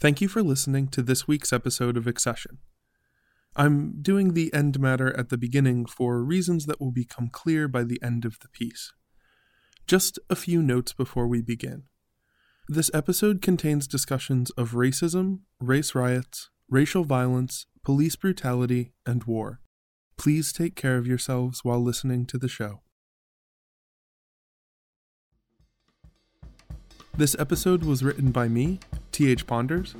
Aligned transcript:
Thank 0.00 0.22
you 0.22 0.28
for 0.28 0.42
listening 0.42 0.88
to 0.88 1.02
this 1.02 1.28
week's 1.28 1.52
episode 1.52 1.98
of 1.98 2.06
Accession. 2.06 2.56
I'm 3.54 4.00
doing 4.00 4.32
the 4.32 4.50
end 4.54 4.80
matter 4.80 5.14
at 5.14 5.28
the 5.28 5.36
beginning 5.36 5.84
for 5.84 6.24
reasons 6.24 6.64
that 6.64 6.80
will 6.80 6.90
become 6.90 7.28
clear 7.28 7.68
by 7.68 7.84
the 7.84 8.00
end 8.02 8.24
of 8.24 8.38
the 8.40 8.48
piece. 8.48 8.94
Just 9.86 10.18
a 10.30 10.36
few 10.36 10.62
notes 10.62 10.94
before 10.94 11.26
we 11.26 11.42
begin. 11.42 11.82
This 12.66 12.90
episode 12.94 13.42
contains 13.42 13.86
discussions 13.86 14.48
of 14.52 14.70
racism, 14.70 15.40
race 15.60 15.94
riots, 15.94 16.48
racial 16.70 17.04
violence, 17.04 17.66
police 17.84 18.16
brutality, 18.16 18.94
and 19.04 19.24
war. 19.24 19.60
Please 20.16 20.50
take 20.50 20.76
care 20.76 20.96
of 20.96 21.06
yourselves 21.06 21.62
while 21.62 21.82
listening 21.82 22.24
to 22.24 22.38
the 22.38 22.48
show. 22.48 22.80
This 27.14 27.36
episode 27.38 27.84
was 27.84 28.02
written 28.02 28.30
by 28.30 28.48
me, 28.48 28.78
T.H. 29.20 29.46
Ponders, 29.46 29.94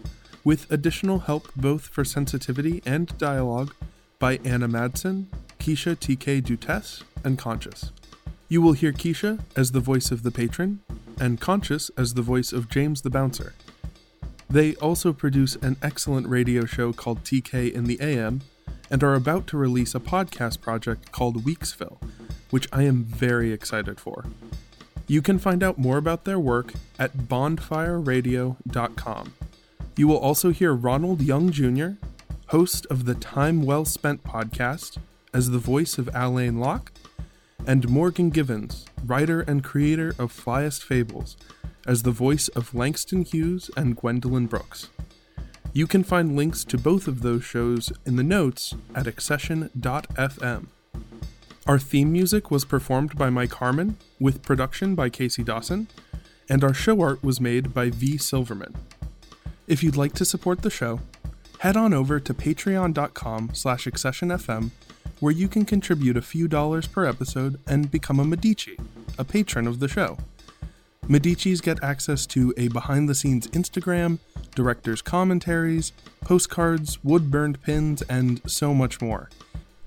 with 0.44 0.72
additional 0.72 1.18
help 1.18 1.50
both 1.54 1.88
for 1.88 2.06
sensitivity 2.06 2.80
and 2.86 3.18
dialogue 3.18 3.74
by 4.18 4.40
Anna 4.46 4.66
Madsen, 4.66 5.26
Keisha 5.58 6.00
T.K. 6.00 6.40
Dutess, 6.40 7.02
and 7.22 7.36
Conscious. 7.36 7.92
You 8.48 8.62
will 8.62 8.72
hear 8.72 8.94
Keisha 8.94 9.40
as 9.54 9.72
the 9.72 9.80
voice 9.80 10.10
of 10.10 10.22
the 10.22 10.30
patron, 10.30 10.80
and 11.20 11.38
Conscious 11.38 11.90
as 11.98 12.14
the 12.14 12.22
voice 12.22 12.50
of 12.50 12.70
James 12.70 13.02
the 13.02 13.10
Bouncer. 13.10 13.52
They 14.48 14.74
also 14.76 15.12
produce 15.12 15.54
an 15.56 15.76
excellent 15.82 16.26
radio 16.26 16.64
show 16.64 16.94
called 16.94 17.22
TK 17.22 17.70
in 17.74 17.84
the 17.84 18.00
AM, 18.00 18.40
and 18.90 19.04
are 19.04 19.14
about 19.14 19.46
to 19.48 19.58
release 19.58 19.94
a 19.94 20.00
podcast 20.00 20.62
project 20.62 21.12
called 21.12 21.44
Weeksville, 21.44 22.02
which 22.48 22.68
I 22.72 22.84
am 22.84 23.04
very 23.04 23.52
excited 23.52 24.00
for. 24.00 24.24
You 25.10 25.20
can 25.22 25.38
find 25.40 25.64
out 25.64 25.76
more 25.76 25.98
about 25.98 26.24
their 26.24 26.38
work 26.38 26.72
at 26.96 27.18
bonfireradio.com. 27.18 29.34
You 29.96 30.06
will 30.06 30.18
also 30.18 30.50
hear 30.50 30.72
Ronald 30.72 31.20
Young 31.20 31.50
Jr., 31.50 31.94
host 32.46 32.86
of 32.88 33.06
the 33.06 33.16
Time 33.16 33.62
Well 33.62 33.84
Spent 33.84 34.22
podcast, 34.22 34.98
as 35.34 35.50
the 35.50 35.58
voice 35.58 35.98
of 35.98 36.08
Alain 36.14 36.60
Locke, 36.60 36.92
and 37.66 37.88
Morgan 37.88 38.30
Givens, 38.30 38.86
writer 39.04 39.40
and 39.40 39.64
creator 39.64 40.14
of 40.16 40.32
Flyest 40.32 40.84
Fables, 40.84 41.36
as 41.84 42.04
the 42.04 42.12
voice 42.12 42.46
of 42.46 42.72
Langston 42.72 43.22
Hughes 43.22 43.68
and 43.76 43.96
Gwendolyn 43.96 44.46
Brooks. 44.46 44.90
You 45.72 45.88
can 45.88 46.04
find 46.04 46.36
links 46.36 46.62
to 46.62 46.78
both 46.78 47.08
of 47.08 47.22
those 47.22 47.42
shows 47.42 47.92
in 48.06 48.14
the 48.14 48.22
notes 48.22 48.76
at 48.94 49.08
accession.fm. 49.08 50.68
Our 51.66 51.78
theme 51.78 52.10
music 52.10 52.50
was 52.50 52.64
performed 52.64 53.16
by 53.16 53.30
Mike 53.30 53.52
Harmon, 53.54 53.96
with 54.18 54.42
production 54.42 54.94
by 54.94 55.10
Casey 55.10 55.42
Dawson, 55.42 55.88
and 56.48 56.64
our 56.64 56.74
show 56.74 57.00
art 57.00 57.22
was 57.22 57.40
made 57.40 57.74
by 57.74 57.90
V. 57.90 58.16
Silverman. 58.16 58.74
If 59.68 59.82
you'd 59.82 59.96
like 59.96 60.14
to 60.14 60.24
support 60.24 60.62
the 60.62 60.70
show, 60.70 61.00
head 61.58 61.76
on 61.76 61.92
over 61.92 62.18
to 62.18 62.34
patreon.com 62.34 63.50
slash 63.52 63.84
accessionfm, 63.84 64.70
where 65.20 65.32
you 65.32 65.46
can 65.48 65.64
contribute 65.64 66.16
a 66.16 66.22
few 66.22 66.48
dollars 66.48 66.86
per 66.86 67.04
episode 67.04 67.60
and 67.66 67.90
become 67.90 68.18
a 68.18 68.24
Medici, 68.24 68.78
a 69.18 69.24
patron 69.24 69.66
of 69.66 69.78
the 69.78 69.88
show. 69.88 70.16
Medicis 71.06 71.62
get 71.62 71.82
access 71.82 72.24
to 72.26 72.54
a 72.56 72.68
behind-the-scenes 72.68 73.48
Instagram, 73.48 74.18
director's 74.54 75.02
commentaries, 75.02 75.92
postcards, 76.20 77.02
wood-burned 77.04 77.62
pins, 77.62 78.00
and 78.02 78.40
so 78.50 78.72
much 78.72 79.00
more. 79.00 79.28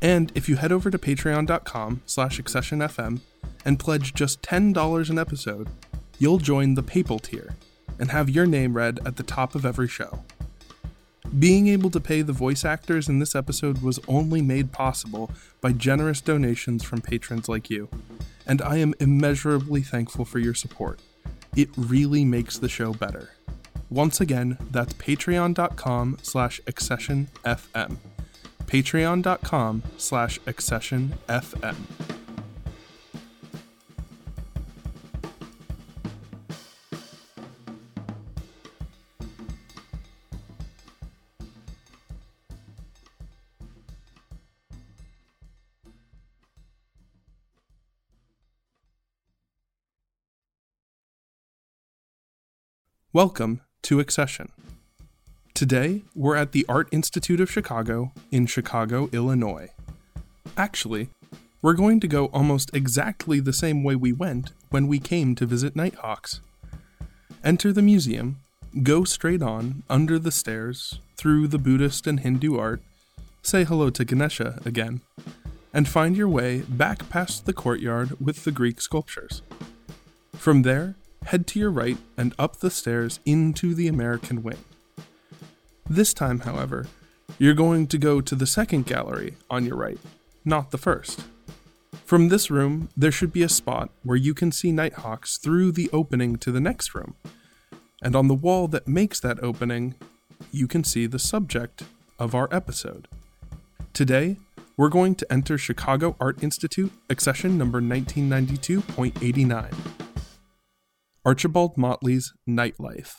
And 0.04 0.34
if 0.36 0.50
you 0.50 0.58
head 0.58 0.74
over 0.74 0.92
to 0.92 0.98
patreon.com 0.98 2.02
slash 2.06 2.40
accessionfm 2.40 3.22
and 3.64 3.80
pledge 3.80 4.14
just 4.14 4.42
$10 4.42 5.10
an 5.10 5.18
episode, 5.18 5.70
you'll 6.20 6.40
join 6.40 6.74
the 6.74 6.84
papal 6.84 7.20
tier 7.20 7.56
and 7.98 8.12
have 8.12 8.30
your 8.30 8.46
name 8.46 8.76
read 8.76 9.00
at 9.06 9.16
the 9.16 9.24
top 9.24 9.56
of 9.56 9.66
every 9.66 9.88
show. 9.88 10.26
Being 11.40 11.70
able 11.70 11.90
to 11.90 12.02
pay 12.02 12.22
the 12.22 12.34
voice 12.34 12.66
actors 12.66 13.08
in 13.08 13.20
this 13.20 13.34
episode 13.34 13.82
was 13.82 14.00
only 14.10 14.42
made 14.42 14.74
possible 14.74 15.32
by 15.62 15.72
generous 15.72 16.20
donations 16.20 16.84
from 16.84 17.02
patrons 17.02 17.48
like 17.48 17.70
you, 17.70 17.88
and 18.46 18.62
I 18.62 18.78
am 18.78 18.94
immeasurably 19.00 19.82
thankful 19.82 20.26
for 20.26 20.40
your 20.40 20.54
support. 20.54 21.00
It 21.56 21.70
really 21.78 22.26
makes 22.26 22.58
the 22.58 22.68
show 22.68 22.94
better. 22.94 23.30
Once 23.90 24.20
again, 24.20 24.58
that's 24.70 24.94
patreon.com 24.96 26.18
slash 26.22 26.60
accessionfm 26.68 27.98
patreon.com 28.68 29.84
slash 29.98 30.40
accessionfm. 30.42 31.76
Welcome 53.14 53.62
to 53.84 54.00
Accession. 54.00 54.52
Today, 55.64 56.02
we're 56.14 56.36
at 56.36 56.52
the 56.52 56.66
Art 56.68 56.90
Institute 56.92 57.40
of 57.40 57.50
Chicago 57.50 58.12
in 58.32 58.48
Chicago, 58.48 59.08
Illinois. 59.14 59.70
Actually, 60.58 61.08
we're 61.62 61.72
going 61.72 62.02
to 62.02 62.08
go 62.10 62.26
almost 62.34 62.76
exactly 62.76 63.40
the 63.40 63.54
same 63.54 63.82
way 63.82 63.96
we 63.96 64.12
went 64.12 64.52
when 64.72 64.88
we 64.88 65.00
came 65.00 65.36
to 65.36 65.46
visit 65.46 65.74
Nighthawks. 65.74 66.42
Enter 67.46 67.72
the 67.72 67.82
museum, 67.82 68.40
go 68.84 69.06
straight 69.06 69.42
on, 69.42 69.84
under 69.90 70.20
the 70.20 70.32
stairs, 70.34 71.00
through 71.16 71.48
the 71.48 71.58
Buddhist 71.58 72.08
and 72.08 72.20
Hindu 72.20 72.60
art, 72.60 72.82
say 73.42 73.64
hello 73.64 73.90
to 73.92 74.04
Ganesha 74.04 74.60
again, 74.66 75.00
and 75.74 75.88
find 75.88 76.18
your 76.18 76.28
way 76.28 76.64
back 76.68 77.08
past 77.08 77.46
the 77.46 77.54
courtyard 77.54 78.20
with 78.20 78.44
the 78.44 78.52
Greek 78.52 78.82
sculptures. 78.82 79.42
From 80.34 80.64
there, 80.64 80.96
head 81.28 81.48
to 81.48 81.60
your 81.60 81.72
right 81.72 82.00
and 82.18 82.36
up 82.38 82.58
the 82.58 82.70
stairs 82.70 83.22
into 83.26 83.74
the 83.74 83.88
American 83.88 84.44
wing. 84.44 84.58
This 85.90 86.14
time, 86.14 86.40
however, 86.40 86.88
you're 87.38 87.54
going 87.54 87.88
to 87.88 87.98
go 87.98 88.22
to 88.22 88.36
the 88.36 88.48
second 88.48 88.86
gallery 88.86 89.36
on 89.50 89.66
your 89.66 89.76
right, 89.76 90.00
not 90.46 90.72
the 90.72 90.78
first. 90.78 91.26
From 92.06 92.30
this 92.30 92.50
room, 92.50 92.90
there 92.96 93.12
should 93.12 93.34
be 93.34 93.44
a 93.44 93.50
spot 93.50 93.90
where 94.04 94.18
you 94.18 94.34
can 94.34 94.52
see 94.52 94.72
Nighthawks 94.72 95.38
through 95.38 95.72
the 95.74 95.90
opening 95.92 96.38
to 96.38 96.52
the 96.52 96.62
next 96.62 96.96
room. 96.96 97.16
And 98.02 98.16
on 98.16 98.28
the 98.28 98.34
wall 98.34 98.68
that 98.70 98.88
makes 98.88 99.20
that 99.22 99.44
opening, 99.44 99.96
you 100.52 100.68
can 100.68 100.84
see 100.84 101.06
the 101.06 101.20
subject 101.20 101.84
of 102.20 102.36
our 102.36 102.48
episode. 102.52 103.08
Today, 103.94 104.38
we're 104.78 104.90
going 104.90 105.16
to 105.16 105.32
enter 105.32 105.58
Chicago 105.58 106.16
Art 106.20 106.44
Institute, 106.44 106.92
accession 107.10 107.58
number 107.58 107.82
1992.89. 107.82 109.74
Archibald 111.26 111.78
Motley's 111.78 112.34
Nightlife. 112.48 113.16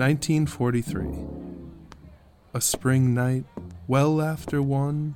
1943. 0.00 1.08
A 2.54 2.60
spring 2.62 3.12
night, 3.12 3.44
well 3.86 4.22
after 4.22 4.62
one, 4.62 5.12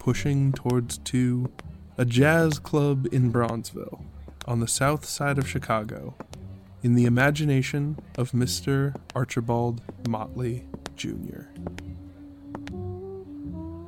pushing 0.00 0.52
towards 0.52 0.98
two, 0.98 1.52
a 1.96 2.04
jazz 2.04 2.58
club 2.58 3.06
in 3.12 3.32
Bronzeville, 3.32 4.02
on 4.44 4.58
the 4.58 4.66
south 4.66 5.04
side 5.04 5.38
of 5.38 5.48
Chicago, 5.48 6.16
in 6.82 6.96
the 6.96 7.04
imagination 7.04 7.96
of 8.16 8.32
Mr. 8.32 8.92
Archibald 9.14 9.82
Motley 10.08 10.66
Jr. 10.96 11.42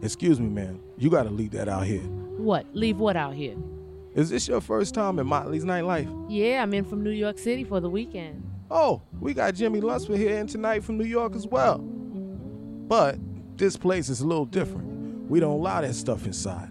Excuse 0.00 0.38
me, 0.38 0.49
man. 0.49 0.79
You 0.97 1.11
gotta 1.11 1.31
leave 1.31 1.50
that 1.50 1.69
out 1.69 1.87
here. 1.87 2.03
What? 2.38 2.67
Leave 2.73 2.99
what 2.99 3.17
out 3.17 3.35
here? 3.35 3.56
Is 4.15 4.31
this 4.31 4.47
your 4.47 4.61
first 4.61 4.94
time 4.94 5.19
in 5.19 5.27
Motley's 5.27 5.65
nightlife? 5.65 6.27
Yeah, 6.29 6.62
I'm 6.62 6.73
in 6.73 6.85
from 6.85 7.03
New 7.03 7.11
York 7.11 7.37
City 7.37 7.65
for 7.65 7.81
the 7.81 7.91
weekend. 7.91 8.50
Oh, 8.70 9.02
we 9.19 9.34
got 9.34 9.55
Jimmy 9.55 9.81
Lunceford 9.81 10.17
here 10.17 10.38
in 10.38 10.46
tonight 10.46 10.84
from 10.84 10.96
New 10.96 11.05
York 11.05 11.34
as 11.34 11.44
well. 11.46 11.78
But 11.78 13.19
this 13.56 13.76
place 13.76 14.08
is 14.08 14.20
a 14.20 14.26
little 14.26 14.44
different. 14.44 15.28
We 15.28 15.40
don't 15.40 15.58
allow 15.58 15.81
that 15.81 15.94
stuff 15.94 16.25
inside. 16.25 16.70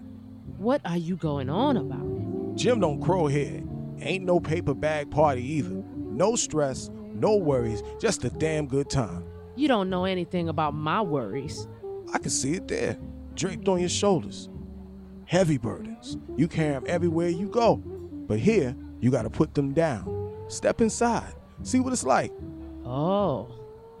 What 0.56 0.80
are 0.86 0.96
you 0.96 1.16
going 1.16 1.50
on 1.50 1.76
about? 1.76 2.56
Jim 2.56 2.80
don't 2.80 3.02
crow 3.02 3.26
here. 3.26 3.62
Ain't 4.00 4.24
no 4.24 4.40
paper 4.40 4.72
bag 4.72 5.10
party 5.10 5.42
either. 5.42 5.82
No 5.96 6.36
stress, 6.36 6.90
no 7.12 7.36
worries, 7.36 7.82
just 8.00 8.24
a 8.24 8.30
damn 8.30 8.66
good 8.66 8.88
time. 8.88 9.24
You 9.56 9.68
don't 9.68 9.90
know 9.90 10.06
anything 10.06 10.48
about 10.48 10.72
my 10.74 11.02
worries. 11.02 11.68
I 12.14 12.18
can 12.18 12.30
see 12.30 12.54
it 12.54 12.66
there, 12.66 12.98
draped 13.34 13.68
on 13.68 13.78
your 13.78 13.90
shoulders. 13.90 14.48
Heavy 15.26 15.58
burdens. 15.58 16.16
You 16.36 16.48
carry 16.48 16.72
them 16.72 16.84
everywhere 16.86 17.28
you 17.28 17.48
go. 17.48 17.76
But 17.76 18.38
here, 18.38 18.74
you 19.00 19.10
gotta 19.10 19.30
put 19.30 19.54
them 19.54 19.74
down. 19.74 20.46
Step 20.48 20.80
inside. 20.80 21.34
See 21.62 21.80
what 21.80 21.92
it's 21.92 22.04
like. 22.04 22.32
Oh, 22.84 23.48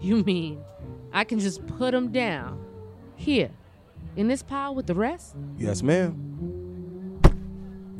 You 0.00 0.24
mean 0.24 0.60
I 1.12 1.24
can 1.24 1.38
just 1.38 1.66
put 1.66 1.92
them 1.92 2.10
down 2.10 2.64
here 3.16 3.50
in 4.16 4.28
this 4.28 4.42
pile 4.42 4.74
with 4.74 4.86
the 4.86 4.94
rest? 4.94 5.36
Yes, 5.58 5.82
ma'am. 5.82 7.20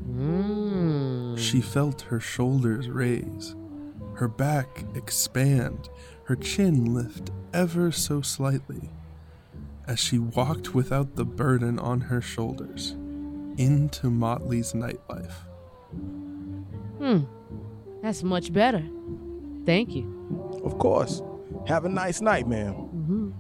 Mmm. 0.09 1.39
She 1.39 1.61
felt 1.61 2.03
her 2.03 2.21
shoulders 2.21 2.89
raise, 2.89 3.55
her 4.15 4.29
back 4.29 4.85
expand, 4.95 5.89
her 6.25 6.37
chin 6.37 6.95
lift 6.95 7.31
ever 7.53 7.91
so 7.93 8.21
slightly 8.23 8.91
as 9.87 9.99
she 9.99 10.19
walked 10.19 10.75
without 10.75 11.17
the 11.17 11.25
burden 11.25 11.79
on 11.79 12.01
her 12.03 12.21
shoulders 12.21 12.93
into 13.59 14.09
Motley's 14.11 14.73
nightlife. 14.73 15.33
Hmm. 16.99 17.21
That's 18.03 18.23
much 18.23 18.53
better. 18.53 18.85
Thank 19.71 19.95
you. 19.95 20.05
Of 20.65 20.79
course. 20.79 21.23
Have 21.69 21.85
a 21.85 21.89
nice 21.89 22.21
night, 22.21 22.49
ma'am. 22.49 22.75
hmm 22.75 23.31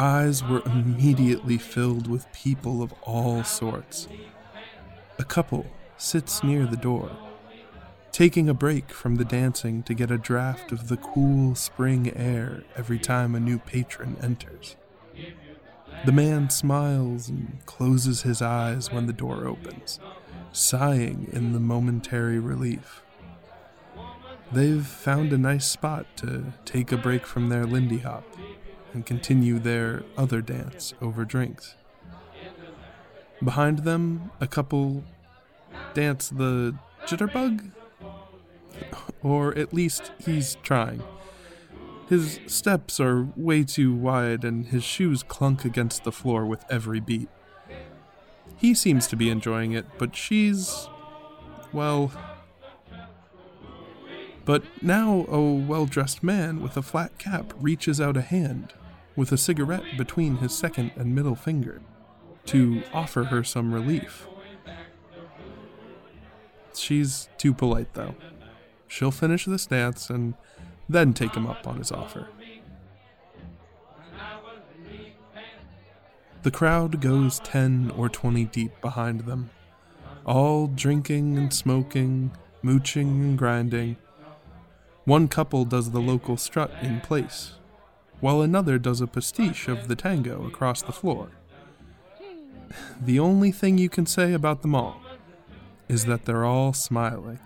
eyes 0.00 0.42
were 0.42 0.62
immediately 0.64 1.58
filled 1.58 2.06
with 2.06 2.32
people 2.32 2.82
of 2.82 2.94
all 3.02 3.44
sorts. 3.44 4.08
A 5.18 5.24
couple 5.24 5.66
sits 5.98 6.42
near 6.42 6.64
the 6.64 6.78
door, 6.78 7.10
taking 8.10 8.48
a 8.48 8.54
break 8.54 8.92
from 8.92 9.16
the 9.16 9.26
dancing 9.26 9.82
to 9.82 9.92
get 9.92 10.10
a 10.10 10.16
draft 10.16 10.72
of 10.72 10.88
the 10.88 10.96
cool 10.96 11.54
spring 11.54 12.10
air 12.16 12.64
every 12.76 12.98
time 12.98 13.34
a 13.34 13.40
new 13.40 13.58
patron 13.58 14.16
enters. 14.22 14.76
The 16.06 16.12
man 16.12 16.48
smiles 16.48 17.28
and 17.28 17.58
closes 17.66 18.22
his 18.22 18.40
eyes 18.40 18.90
when 18.90 19.06
the 19.06 19.12
door 19.12 19.46
opens, 19.46 20.00
sighing 20.50 21.28
in 21.30 21.52
the 21.52 21.60
momentary 21.60 22.38
relief. 22.38 23.02
They've 24.50 24.84
found 24.86 25.34
a 25.34 25.38
nice 25.38 25.66
spot 25.66 26.06
to 26.16 26.54
take 26.64 26.90
a 26.90 26.96
break 26.96 27.26
from 27.26 27.50
their 27.50 27.66
Lindy 27.66 27.98
Hop 27.98 28.24
and 28.92 29.06
continue 29.06 29.58
their 29.58 30.02
other 30.16 30.40
dance 30.40 30.94
over 31.00 31.24
drinks. 31.24 31.76
Behind 33.42 33.80
them, 33.80 34.30
a 34.40 34.46
couple 34.46 35.04
dance 35.94 36.28
the 36.28 36.74
jitterbug? 37.06 37.70
Or 39.22 39.56
at 39.56 39.72
least 39.74 40.12
he's 40.18 40.56
trying. 40.62 41.02
His 42.08 42.40
steps 42.46 42.98
are 42.98 43.28
way 43.36 43.62
too 43.62 43.94
wide 43.94 44.44
and 44.44 44.66
his 44.66 44.82
shoes 44.82 45.22
clunk 45.22 45.64
against 45.64 46.04
the 46.04 46.12
floor 46.12 46.44
with 46.44 46.64
every 46.68 47.00
beat. 47.00 47.28
He 48.56 48.74
seems 48.74 49.06
to 49.06 49.16
be 49.16 49.30
enjoying 49.30 49.72
it, 49.72 49.86
but 49.96 50.16
she's. 50.16 50.88
well. 51.72 52.12
But 54.44 54.64
now 54.82 55.24
a 55.28 55.40
well 55.40 55.86
dressed 55.86 56.22
man 56.22 56.60
with 56.60 56.76
a 56.76 56.82
flat 56.82 57.16
cap 57.18 57.52
reaches 57.56 58.00
out 58.00 58.16
a 58.16 58.22
hand, 58.22 58.74
with 59.16 59.32
a 59.32 59.36
cigarette 59.36 59.84
between 59.96 60.38
his 60.38 60.56
second 60.56 60.92
and 60.96 61.14
middle 61.14 61.34
finger, 61.34 61.80
to 62.46 62.82
offer 62.92 63.24
her 63.24 63.44
some 63.44 63.72
relief. 63.74 64.26
She's 66.74 67.28
too 67.36 67.52
polite, 67.52 67.94
though. 67.94 68.14
She'll 68.88 69.10
finish 69.10 69.44
this 69.44 69.66
dance 69.66 70.10
and 70.10 70.34
then 70.88 71.12
take 71.12 71.34
him 71.34 71.46
up 71.46 71.66
on 71.66 71.78
his 71.78 71.92
offer. 71.92 72.28
The 76.42 76.50
crowd 76.50 77.00
goes 77.02 77.38
10 77.40 77.92
or 77.96 78.08
20 78.08 78.46
deep 78.46 78.80
behind 78.80 79.20
them, 79.20 79.50
all 80.24 80.66
drinking 80.66 81.36
and 81.36 81.52
smoking, 81.52 82.30
mooching 82.62 83.08
and 83.22 83.38
grinding. 83.38 83.96
One 85.04 85.28
couple 85.28 85.66
does 85.66 85.90
the 85.90 86.00
local 86.00 86.38
strut 86.38 86.72
in 86.80 87.00
place, 87.02 87.52
while 88.20 88.42
another 88.42 88.78
does 88.78 89.00
a 89.00 89.06
pastiche 89.06 89.68
of 89.68 89.88
the 89.88 89.96
tango 89.96 90.46
across 90.46 90.82
the 90.82 90.92
floor. 90.92 91.30
The 93.00 93.18
only 93.18 93.50
thing 93.50 93.78
you 93.78 93.88
can 93.88 94.06
say 94.06 94.32
about 94.32 94.62
them 94.62 94.74
all 94.74 95.00
is 95.88 96.04
that 96.04 96.24
they're 96.24 96.44
all 96.44 96.72
smiling. 96.72 97.40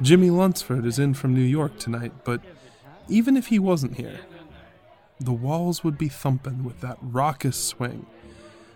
Jimmy 0.00 0.30
Lunceford 0.30 0.84
is 0.84 0.98
in 0.98 1.14
from 1.14 1.34
New 1.34 1.40
York 1.40 1.78
tonight, 1.78 2.12
but 2.24 2.40
even 3.08 3.36
if 3.36 3.48
he 3.48 3.58
wasn't 3.58 3.96
here, 3.96 4.20
the 5.20 5.32
walls 5.32 5.84
would 5.84 5.96
be 5.96 6.08
thumping 6.08 6.64
with 6.64 6.80
that 6.80 6.98
raucous 7.00 7.62
swing 7.62 8.06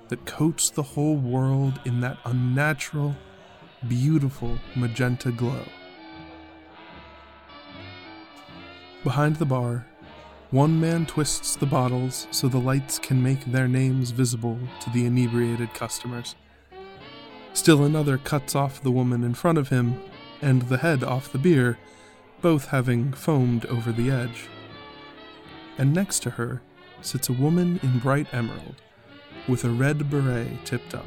that 0.09 0.25
coats 0.25 0.71
the 0.71 0.83
whole 0.83 1.17
world 1.17 1.81
in 1.85 2.01
that 2.01 2.19
unnatural, 2.25 3.17
beautiful 3.89 4.59
magenta 4.77 5.33
glow. 5.33 5.65
Behind 9.03 9.37
the 9.37 9.47
bar, 9.47 9.87
one 10.51 10.81
man 10.81 11.07
twists 11.07 11.57
the 11.57 11.67
bottles 11.67 12.29
so 12.31 12.49
the 12.49 12.59
lights 12.59 12.99
can 12.99 13.23
make 13.23 13.45
their 13.45 13.67
names 13.67 14.11
visible 14.11 14.59
to 14.81 14.91
the 14.91 15.05
inebriated 15.05 15.75
customers. 15.75 16.37
Still 17.53 17.85
another 17.85 18.19
cuts 18.19 18.55
off 18.55 18.83
the 18.83 18.91
woman 18.91 19.25
in 19.25 19.35
front 19.35 19.59
of 19.59 19.71
him 19.71 20.01
and 20.41 20.63
the 20.63 20.79
head 20.79 21.03
off 21.03 21.33
the 21.33 21.39
beer, 21.39 21.79
both 22.43 22.69
having 22.69 23.13
foamed 23.13 23.67
over 23.67 23.91
the 23.91 24.11
edge. 24.11 24.49
And 25.79 25.93
next 25.93 26.21
to 26.21 26.31
her 26.31 26.63
sits 27.01 27.29
a 27.29 27.33
woman 27.33 27.81
in 27.83 27.99
bright 27.99 28.33
emerald, 28.33 28.77
with 29.49 29.65
a 29.65 29.71
red 29.71 30.11
beret 30.11 30.65
tipped 30.65 30.95
up. 30.95 31.07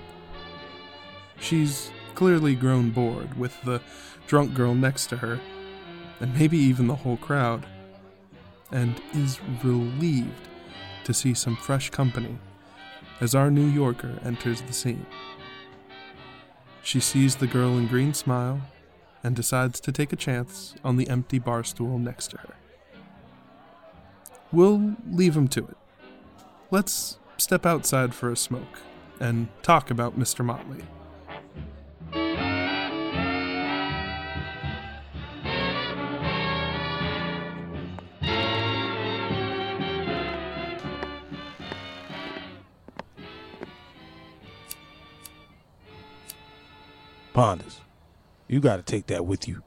She's 1.40 1.92
clearly 2.16 2.56
grown 2.56 2.90
bored 2.90 3.38
with 3.38 3.62
the 3.62 3.82
drunk 4.28 4.54
girl 4.54 4.74
next 4.76 5.08
to 5.08 5.18
her, 5.18 5.40
and 6.20 6.34
maybe 6.34 6.58
even 6.58 6.88
the 6.88 6.96
whole 6.96 7.18
crowd, 7.18 7.66
and 8.72 9.02
is 9.14 9.40
relieved 9.64 10.48
to 11.04 11.14
see 11.14 11.34
some 11.34 11.56
fresh 11.56 11.90
company 11.90 12.38
as 13.22 13.36
our 13.36 13.50
New 13.50 13.66
Yorker 13.66 14.20
enters 14.24 14.62
the 14.62 14.74
scene. 14.74 15.06
She 16.82 17.00
sees 17.00 17.36
the 17.36 17.48
girl 17.48 17.78
in 17.78 17.88
green 17.88 18.14
smile 18.14 18.62
and 19.24 19.36
decides 19.36 19.80
to 19.82 19.92
take 19.92 20.14
a 20.14 20.16
chance 20.16 20.76
on 20.84 20.98
the 20.98 21.10
empty 21.10 21.40
bar 21.40 21.64
stool 21.64 22.00
next 22.00 22.28
to 22.32 22.38
her. 22.38 22.56
We'll 24.52 24.96
leave 25.10 25.36
him 25.36 25.48
to 25.50 25.66
it. 25.68 25.78
Let's 26.72 27.20
step 27.38 27.66
outside 27.66 28.16
for 28.16 28.32
a 28.32 28.38
smoke 28.38 28.80
and 29.20 29.48
talk 29.62 29.92
about 29.92 30.18
Mr. 30.18 30.44
Motley. 30.44 30.84
Ponders, 47.34 47.82
you 48.48 48.60
gotta 48.60 48.82
take 48.82 49.08
that 49.08 49.26
with 49.26 49.48
you. 49.48 49.64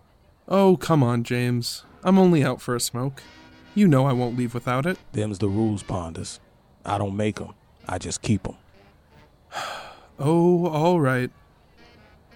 Oh, 0.49 0.76
come 0.76 1.02
on, 1.02 1.23
James. 1.25 1.85
I'm 2.02 2.19
only 2.19 2.45
out 2.45 2.61
for 2.61 2.75
a 2.75 2.81
smoke. 2.81 3.23
You 3.75 3.88
know 3.88 4.07
I 4.07 4.12
won't 4.12 4.37
leave 4.37 4.54
without 4.54 4.85
it. 4.87 4.99
Them's 5.12 5.38
the 5.38 5.49
rules, 5.49 5.83
Ponders. 5.83 6.40
I 6.85 6.99
don't 6.99 7.16
make 7.16 7.40
'em. 7.40 7.54
I 7.88 7.99
just 7.99 8.23
keep 8.23 8.47
'em. 8.47 8.57
Oh, 10.19 10.66
all 10.69 11.00
right. 11.00 11.31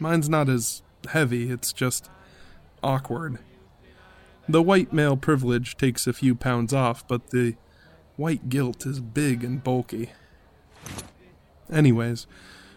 Mine's 0.00 0.28
not 0.28 0.48
as 0.48 0.82
heavy, 1.10 1.50
it's 1.50 1.72
just 1.72 2.10
awkward. 2.82 3.38
The 4.48 4.62
white 4.62 4.92
male 4.92 5.16
privilege 5.16 5.76
takes 5.76 6.06
a 6.06 6.12
few 6.12 6.34
pounds 6.34 6.72
off, 6.72 7.06
but 7.06 7.30
the 7.30 7.54
white 8.16 8.48
guilt 8.48 8.86
is 8.86 9.00
big 9.00 9.44
and 9.44 9.62
bulky. 9.62 10.10
Anyways, 11.70 12.26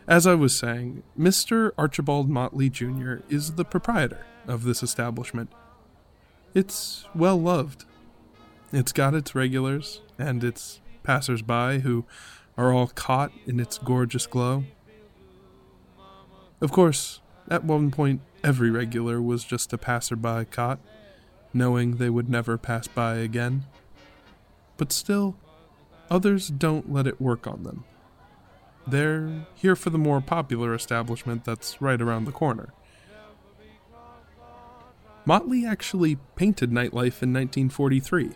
as 0.10 0.26
I 0.26 0.34
was 0.34 0.58
saying, 0.58 1.04
Mr. 1.18 1.72
Archibald 1.78 2.30
Motley 2.30 2.70
Jr. 2.70 3.18
is 3.30 3.54
the 3.54 3.64
proprietor 3.64 4.26
of 4.48 4.64
this 4.64 4.82
establishment. 4.82 5.52
It's 6.56 7.06
well 7.14 7.40
loved. 7.40 7.86
It's 8.74 8.92
got 8.92 9.14
its 9.14 9.36
regulars 9.36 10.02
and 10.18 10.44
its 10.44 10.82
passers-by 11.04 11.80
who 11.80 12.06
are 12.58 12.74
all 12.74 12.88
caught 12.88 13.32
in 13.46 13.60
its 13.60 13.78
gorgeous 13.78 14.26
glow. 14.26 14.64
Of 16.60 16.72
course, 16.72 17.22
at 17.48 17.64
one 17.64 17.92
point, 17.92 18.22
every 18.44 18.72
regular 18.72 19.22
was 19.22 19.44
just 19.44 19.72
a 19.74 19.78
passerby 19.78 20.46
caught, 20.50 20.80
knowing 21.54 21.98
they 21.98 22.10
would 22.10 22.30
never 22.30 22.58
pass 22.58 22.88
by 22.88 23.18
again. 23.18 23.66
But 24.76 24.92
still, 24.92 25.36
others 26.10 26.48
don't 26.48 26.92
let 26.92 27.06
it 27.06 27.22
work 27.22 27.46
on 27.46 27.62
them. 27.62 27.84
They're 28.90 29.46
here 29.56 29.76
for 29.76 29.90
the 29.90 29.98
more 29.98 30.22
popular 30.22 30.74
establishment 30.74 31.46
that's 31.46 31.82
right 31.82 32.02
around 32.02 32.26
the 32.26 32.32
corner. 32.32 32.74
Motley 35.26 35.66
actually 35.66 36.18
painted 36.36 36.72
nightlife 36.72 37.22
in 37.22 37.34
1943 37.34 38.32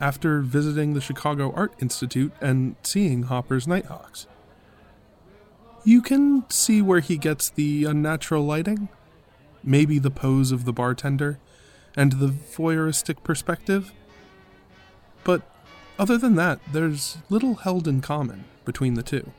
after 0.00 0.40
visiting 0.40 0.94
the 0.94 1.00
Chicago 1.00 1.52
Art 1.52 1.74
Institute 1.80 2.32
and 2.40 2.74
seeing 2.82 3.24
Hopper's 3.24 3.68
Nighthawks. 3.68 4.26
You 5.84 6.02
can 6.02 6.48
see 6.50 6.82
where 6.82 7.00
he 7.00 7.16
gets 7.16 7.50
the 7.50 7.84
unnatural 7.84 8.44
lighting, 8.44 8.88
maybe 9.62 9.98
the 9.98 10.10
pose 10.10 10.50
of 10.50 10.64
the 10.64 10.72
bartender, 10.72 11.38
and 11.96 12.12
the 12.12 12.28
voyeuristic 12.28 13.22
perspective. 13.22 13.92
But 15.24 15.42
other 15.98 16.18
than 16.18 16.34
that, 16.34 16.60
there's 16.72 17.18
little 17.28 17.56
held 17.56 17.86
in 17.86 18.00
common 18.00 18.44
between 18.64 18.94
the 18.94 19.02
two. 19.02 19.32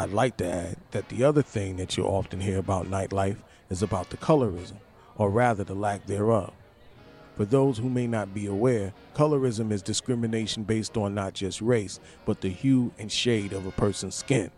I'd 0.00 0.12
like 0.12 0.38
to 0.38 0.50
add 0.50 0.76
that 0.92 1.10
the 1.10 1.24
other 1.24 1.42
thing 1.42 1.76
that 1.76 1.98
you 1.98 2.04
often 2.04 2.40
hear 2.40 2.56
about 2.56 2.86
nightlife 2.86 3.36
is 3.68 3.82
about 3.82 4.08
the 4.08 4.16
colorism, 4.16 4.78
or 5.18 5.28
rather 5.28 5.62
the 5.62 5.74
lack 5.74 6.06
thereof. 6.06 6.54
For 7.36 7.44
those 7.44 7.76
who 7.76 7.90
may 7.90 8.06
not 8.06 8.32
be 8.32 8.46
aware, 8.46 8.94
colorism 9.14 9.70
is 9.70 9.82
discrimination 9.82 10.62
based 10.62 10.96
on 10.96 11.14
not 11.14 11.34
just 11.34 11.60
race, 11.60 12.00
but 12.24 12.40
the 12.40 12.48
hue 12.48 12.92
and 12.98 13.12
shade 13.12 13.52
of 13.52 13.66
a 13.66 13.70
person's 13.72 14.14
skin, 14.14 14.50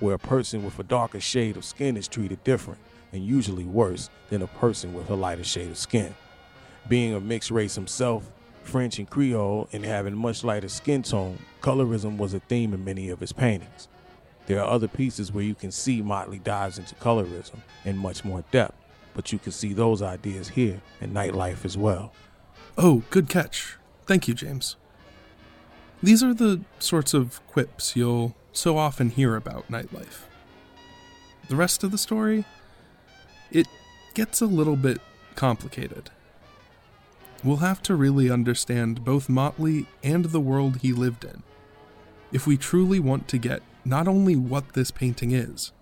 where 0.00 0.16
a 0.16 0.18
person 0.18 0.64
with 0.64 0.76
a 0.80 0.82
darker 0.82 1.20
shade 1.20 1.56
of 1.56 1.64
skin 1.64 1.96
is 1.96 2.08
treated 2.08 2.42
different, 2.42 2.80
and 3.12 3.24
usually 3.24 3.66
worse, 3.66 4.10
than 4.30 4.42
a 4.42 4.48
person 4.48 4.94
with 4.94 5.08
a 5.10 5.14
lighter 5.14 5.44
shade 5.44 5.70
of 5.70 5.78
skin. 5.78 6.12
Being 6.88 7.14
a 7.14 7.20
mixed 7.20 7.52
race 7.52 7.76
himself, 7.76 8.28
French 8.64 8.98
and 8.98 9.08
Creole, 9.08 9.68
and 9.72 9.84
having 9.84 10.16
much 10.16 10.42
lighter 10.42 10.68
skin 10.68 11.04
tone, 11.04 11.38
colorism 11.62 12.16
was 12.16 12.34
a 12.34 12.40
theme 12.40 12.74
in 12.74 12.84
many 12.84 13.10
of 13.10 13.20
his 13.20 13.32
paintings. 13.32 13.86
There 14.48 14.62
are 14.62 14.70
other 14.70 14.88
pieces 14.88 15.30
where 15.30 15.44
you 15.44 15.54
can 15.54 15.70
see 15.70 16.00
Motley 16.00 16.38
dives 16.38 16.78
into 16.78 16.94
colorism 16.94 17.58
in 17.84 17.98
much 17.98 18.24
more 18.24 18.44
depth, 18.50 18.74
but 19.12 19.30
you 19.30 19.38
can 19.38 19.52
see 19.52 19.74
those 19.74 20.00
ideas 20.00 20.48
here 20.48 20.80
in 21.02 21.12
Nightlife 21.12 21.66
as 21.66 21.76
well. 21.76 22.14
Oh, 22.78 23.02
good 23.10 23.28
catch. 23.28 23.76
Thank 24.06 24.26
you, 24.26 24.32
James. 24.32 24.76
These 26.02 26.22
are 26.22 26.32
the 26.32 26.62
sorts 26.78 27.12
of 27.12 27.46
quips 27.46 27.94
you'll 27.94 28.34
so 28.50 28.78
often 28.78 29.10
hear 29.10 29.36
about 29.36 29.68
nightlife. 29.68 30.22
The 31.48 31.56
rest 31.56 31.84
of 31.84 31.90
the 31.90 31.98
story, 31.98 32.46
it 33.50 33.66
gets 34.14 34.40
a 34.40 34.46
little 34.46 34.76
bit 34.76 34.98
complicated. 35.34 36.08
We'll 37.44 37.56
have 37.58 37.82
to 37.82 37.94
really 37.94 38.30
understand 38.30 39.04
both 39.04 39.28
Motley 39.28 39.86
and 40.02 40.26
the 40.26 40.40
world 40.40 40.78
he 40.78 40.92
lived 40.92 41.24
in 41.24 41.42
if 42.32 42.46
we 42.46 42.56
truly 42.56 42.98
want 42.98 43.28
to 43.28 43.38
get 43.38 43.62
not 43.88 44.06
only 44.06 44.36
what 44.36 44.74
this 44.74 44.90
painting 44.90 45.32
is, 45.32 45.72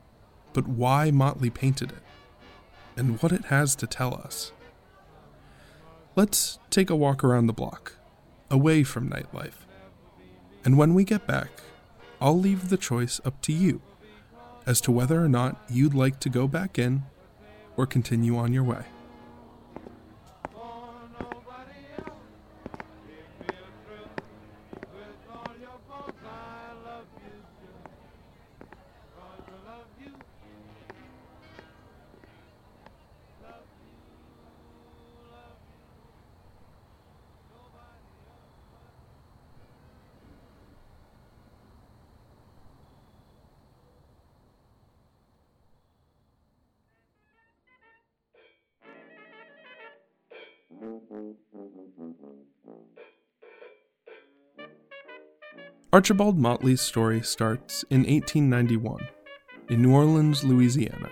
but 0.53 0.69
why 0.69 1.11
Motley 1.11 1.51
painted 1.51 1.91
it, 1.91 2.03
and 2.97 3.21
what 3.21 3.33
it 3.33 3.47
has 3.47 3.75
to 3.77 3.87
tell 3.87 4.15
us. 4.15 4.53
Let's 6.15 6.59
take 6.71 6.89
a 6.89 6.97
walk 6.97 7.25
around 7.25 7.47
the 7.47 7.53
block, 7.53 7.97
away 8.51 8.85
from 8.85 9.11
nightlife. 9.11 9.67
And 10.65 10.79
when 10.79 10.95
we 10.95 11.05
get 11.05 11.27
back, 11.27 11.51
I'll 12.21 12.39
leave 12.39 12.71
the 12.71 12.77
choice 12.77 13.21
up 13.25 13.43
to 13.43 13.53
you 13.53 13.83
as 14.67 14.81
to 14.83 14.93
whether 14.93 15.23
or 15.23 15.29
not 15.29 15.61
you'd 15.69 15.95
like 15.95 16.19
to 16.21 16.29
go 16.29 16.49
back 16.49 16.79
in 16.79 17.05
or 17.77 17.87
continue 17.87 18.37
on 18.37 18.53
your 18.53 18.65
way. 18.65 18.85
Archibald 55.93 56.39
Motley's 56.39 56.83
story 56.83 57.23
starts 57.23 57.83
in 57.89 58.01
1891 58.01 59.09
in 59.71 59.83
New 59.83 59.95
Orleans, 59.95 60.45
Louisiana, 60.45 61.11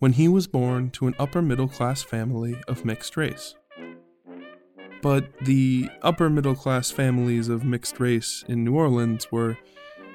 when 0.00 0.14
he 0.14 0.26
was 0.26 0.46
born 0.46 0.90
to 0.90 1.06
an 1.06 1.14
upper 1.18 1.40
middle 1.40 1.68
class 1.68 2.02
family 2.02 2.56
of 2.66 2.84
mixed 2.84 3.16
race. 3.16 3.54
But 5.02 5.38
the 5.42 5.88
upper 6.02 6.28
middle 6.28 6.54
class 6.54 6.90
families 6.90 7.48
of 7.48 7.64
mixed 7.64 8.00
race 8.00 8.44
in 8.48 8.64
New 8.64 8.74
Orleans 8.74 9.30
were 9.30 9.56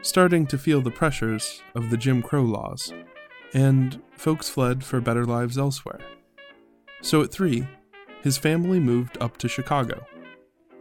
starting 0.01 0.45
to 0.47 0.57
feel 0.57 0.81
the 0.81 0.91
pressures 0.91 1.61
of 1.73 1.89
the 1.89 1.97
Jim 1.97 2.21
Crow 2.21 2.43
laws, 2.43 2.93
and 3.53 4.01
folks 4.11 4.49
fled 4.49 4.83
for 4.83 4.99
better 4.99 5.25
lives 5.25 5.57
elsewhere. 5.57 5.99
So 7.01 7.21
at 7.21 7.31
three, 7.31 7.67
his 8.23 8.37
family 8.37 8.79
moved 8.79 9.17
up 9.21 9.37
to 9.37 9.47
Chicago, 9.47 10.05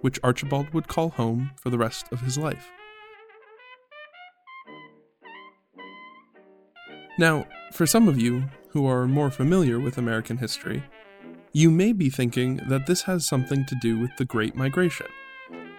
which 0.01 0.21
Archibald 0.23 0.73
would 0.73 0.89
call 0.89 1.11
home 1.11 1.51
for 1.57 1.71
the 1.71 1.79
rest 1.79 2.07
of 2.13 2.21
his 2.21 2.39
life. 2.39 2.69
Now, 7.19 7.47
for 7.73 7.87
some 7.87 8.09
of 8.09 8.21
you 8.21 8.45
who 8.71 8.87
are 8.87 9.07
more 9.07 9.31
familiar 9.31 9.81
with 9.81 9.97
American 9.97 10.37
history, 10.37 10.83
you 11.53 11.71
may 11.71 11.93
be 11.93 12.11
thinking 12.11 12.61
that 12.69 12.87
this 12.87 13.03
has 13.03 13.27
something 13.27 13.65
to 13.65 13.75
do 13.81 13.99
with 13.99 14.11
the 14.19 14.27
Great 14.27 14.55
Migration, 14.55 15.07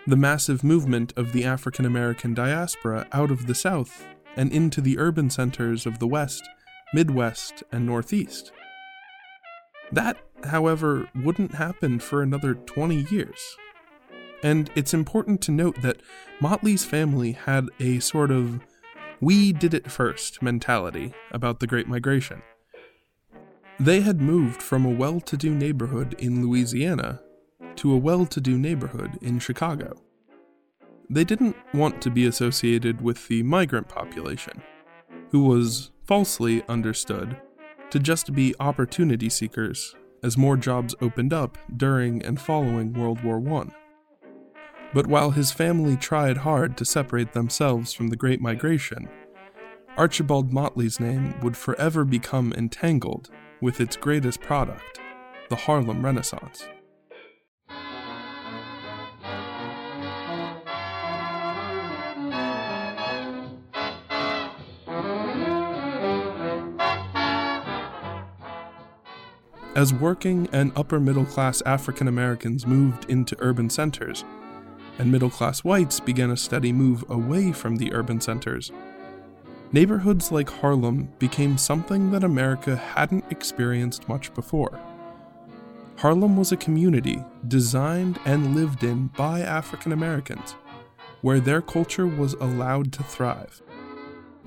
the 0.08 0.16
massive 0.16 0.64
movement 0.64 1.14
of 1.16 1.34
the 1.34 1.44
African 1.44 1.86
American 1.86 2.34
diaspora 2.34 3.08
out 3.12 3.30
of 3.30 3.46
the 3.46 3.54
South 3.54 4.04
and 4.36 4.52
into 4.52 4.82
the 4.82 4.98
urban 4.98 5.30
centers 5.30 5.86
of 5.86 6.00
the 6.00 6.08
West, 6.08 6.44
Midwest, 6.94 7.64
and 7.72 7.86
Northeast. 7.86 8.52
That, 9.91 10.17
however, 10.44 11.10
wouldn't 11.15 11.56
happen 11.56 12.00
for 12.00 12.22
another 12.22 12.56
20 12.56 13.08
years. 13.10 13.58
And 14.44 14.70
it's 14.75 14.94
important 14.94 15.41
to 15.41 15.51
note 15.51 15.82
that 15.82 16.01
Motley's 16.39 16.86
family 16.86 17.32
had 17.32 17.70
a 17.79 18.00
sort 18.00 18.32
of 18.32 18.60
we 19.20 19.51
did 19.51 19.74
it 19.74 19.89
first 19.89 20.44
mentality 20.44 21.13
about 21.32 21.60
the 21.60 21.65
Great 21.65 21.88
Migration. 21.88 22.44
They 23.79 24.01
had 24.01 24.22
moved 24.22 24.62
from 24.62 24.86
a 24.86 24.91
well 24.91 25.20
to 25.22 25.38
do 25.38 25.53
neighborhood 25.53 26.15
in 26.20 26.46
Louisiana 26.46 27.22
to 27.77 27.94
a 27.94 27.98
well 27.98 28.25
to 28.27 28.41
do 28.41 28.58
neighborhood 28.58 29.17
in 29.22 29.39
Chicago. 29.39 29.94
They 31.10 31.24
didn't 31.24 31.56
want 31.74 32.01
to 32.01 32.10
be 32.10 32.25
associated 32.25 33.01
with 33.01 33.27
the 33.27 33.41
migrant 33.44 33.88
population, 33.88 34.62
who 35.32 35.44
was 35.44 35.91
falsely 36.06 36.63
understood 36.67 37.38
to 37.91 38.00
just 38.00 38.34
be 38.34 38.56
opportunity 38.60 39.29
seekers 39.29 39.96
as 40.24 40.38
more 40.38 40.58
jobs 40.58 40.96
opened 41.01 41.34
up 41.34 41.58
during 41.75 42.24
and 42.24 42.39
following 42.39 42.94
World 42.94 43.24
War 43.24 43.41
I. 43.62 43.67
But 44.94 45.08
while 45.08 45.32
his 45.32 45.51
family 45.51 45.96
tried 45.96 46.38
hard 46.38 46.77
to 46.77 46.86
separate 46.86 47.34
themselves 47.34 47.94
from 47.94 48.08
the 48.08 48.15
Great 48.15 48.41
Migration, 48.41 49.10
Archibald 49.98 50.53
Motley's 50.53 51.00
name 51.00 51.39
would 51.41 51.58
forever 51.58 52.06
become 52.06 52.53
entangled 52.53 53.29
with 53.62 53.82
its 53.82 53.98
greatest 53.98 54.41
product, 54.41 55.00
the 55.50 55.56
Harlem 55.56 56.06
Renaissance. 56.06 56.67
As 69.78 69.94
working 69.94 70.50
and 70.52 70.72
upper 70.76 71.00
middle 71.00 71.24
class 71.24 71.62
African 71.62 72.08
Americans 72.08 72.66
moved 72.66 73.06
into 73.12 73.36
urban 73.38 73.70
centers, 73.70 74.26
and 74.98 75.12
middle 75.12 75.30
class 75.30 75.64
whites 75.64 76.00
began 76.00 76.32
a 76.32 76.36
steady 76.36 76.74
move 76.74 77.06
away 77.10 77.52
from 77.52 77.76
the 77.76 77.94
urban 77.94 78.20
centers, 78.20 78.72
neighborhoods 79.72 80.32
like 80.32 80.50
Harlem 80.50 81.10
became 81.20 81.60
something 81.60 82.10
that 82.10 82.24
America 82.24 82.76
hadn't 82.76 83.26
experienced 83.30 84.10
much 84.10 84.34
before. 84.34 84.80
Harlem 85.98 86.36
was 86.38 86.52
a 86.52 86.58
community 86.58 87.24
designed 87.48 88.20
and 88.26 88.56
lived 88.56 88.84
in 88.84 89.12
by 89.16 89.42
African 89.42 89.92
Americans, 89.92 90.56
where 91.22 91.40
their 91.40 91.62
culture 91.62 92.08
was 92.08 92.34
allowed 92.34 92.92
to 92.94 93.04
thrive. 93.04 93.62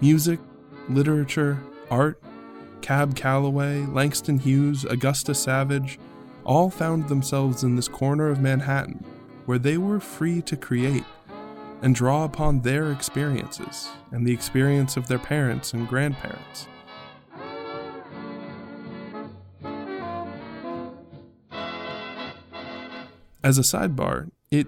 Music, 0.01 0.41
literature, 0.89 1.63
art, 1.89 2.21
Cab 2.83 3.15
Calloway, 3.15 3.87
Langston 3.87 4.39
Hughes, 4.39 4.85
Augusta 4.85 5.35
Savage 5.35 5.99
all 6.45 6.71
found 6.71 7.09
themselves 7.09 7.63
in 7.63 7.77
this 7.77 7.89
corner 7.89 8.29
of 8.29 8.41
Manhattan 8.41 9.05
where 9.47 9.59
they 9.59 9.77
were 9.77 10.01
free 10.01 10.41
to 10.43 10.57
create 10.57 11.05
and 11.83 11.95
draw 11.95 12.25
upon 12.25 12.61
their 12.61 12.93
experiences 12.93 13.89
and 14.13 14.27
the 14.27 14.33
experience 14.33 14.97
of 14.97 15.09
their 15.09 15.19
parents 15.19 15.73
and 15.73 15.89
grandparents. 15.89 16.69
As 23.43 23.59
a 23.59 23.63
sidebar, 23.63 24.31
it 24.51 24.67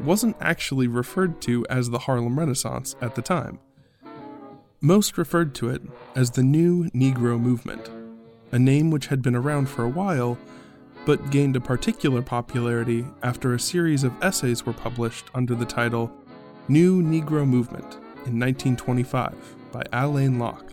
wasn't 0.00 0.36
actually 0.40 0.88
referred 0.88 1.40
to 1.42 1.66
as 1.68 1.90
the 1.90 2.00
Harlem 2.00 2.38
Renaissance 2.38 2.96
at 3.00 3.14
the 3.14 3.22
time. 3.22 3.58
Most 4.86 5.18
referred 5.18 5.52
to 5.56 5.68
it 5.68 5.82
as 6.14 6.30
the 6.30 6.44
New 6.44 6.84
Negro 6.90 7.40
Movement, 7.40 7.90
a 8.52 8.58
name 8.60 8.92
which 8.92 9.08
had 9.08 9.20
been 9.20 9.34
around 9.34 9.68
for 9.68 9.82
a 9.82 9.88
while, 9.88 10.38
but 11.04 11.32
gained 11.32 11.56
a 11.56 11.60
particular 11.60 12.22
popularity 12.22 13.04
after 13.20 13.52
a 13.52 13.58
series 13.58 14.04
of 14.04 14.12
essays 14.22 14.64
were 14.64 14.72
published 14.72 15.24
under 15.34 15.56
the 15.56 15.64
title 15.64 16.12
New 16.68 17.02
Negro 17.02 17.44
Movement 17.44 17.94
in 18.26 18.38
1925 18.38 19.56
by 19.72 19.82
Alain 19.92 20.38
Locke. 20.38 20.72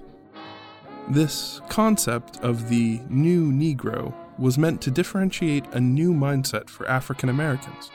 This 1.09 1.59
concept 1.67 2.37
of 2.41 2.69
the 2.69 3.01
New 3.09 3.51
Negro 3.51 4.13
was 4.37 4.59
meant 4.59 4.79
to 4.81 4.91
differentiate 4.91 5.65
a 5.71 5.79
new 5.79 6.13
mindset 6.13 6.69
for 6.69 6.87
African 6.87 7.29
Americans, 7.29 7.89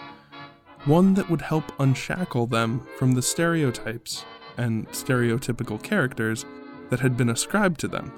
one 0.84 1.14
that 1.14 1.30
would 1.30 1.42
help 1.42 1.70
unshackle 1.78 2.48
them 2.48 2.84
from 2.98 3.12
the 3.12 3.22
stereotypes 3.22 4.24
and 4.58 4.86
stereotypical 4.88 5.82
characters 5.82 6.44
that 6.90 7.00
had 7.00 7.16
been 7.16 7.30
ascribed 7.30 7.80
to 7.80 7.88
them. 7.88 8.12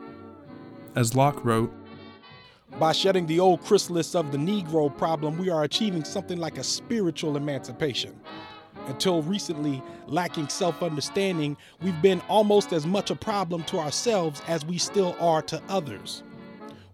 As 0.97 1.14
Locke 1.14 1.44
wrote, 1.44 1.73
by 2.78 2.92
shedding 2.92 3.26
the 3.26 3.40
old 3.40 3.62
chrysalis 3.62 4.14
of 4.14 4.32
the 4.32 4.38
Negro 4.38 4.97
problem, 4.97 5.37
we 5.37 5.50
are 5.50 5.64
achieving 5.64 6.04
something 6.04 6.38
like 6.38 6.56
a 6.56 6.64
spiritual 6.64 7.37
emancipation. 7.37 8.18
Until 8.87 9.23
recently, 9.23 9.82
lacking 10.06 10.49
self 10.49 10.82
understanding, 10.82 11.56
we've 11.82 12.00
been 12.00 12.20
almost 12.28 12.73
as 12.73 12.87
much 12.87 13.11
a 13.11 13.16
problem 13.16 13.64
to 13.64 13.78
ourselves 13.78 14.40
as 14.49 14.64
we 14.64 14.78
still 14.78 15.16
are 15.20 15.42
to 15.42 15.61
others. 15.68 16.23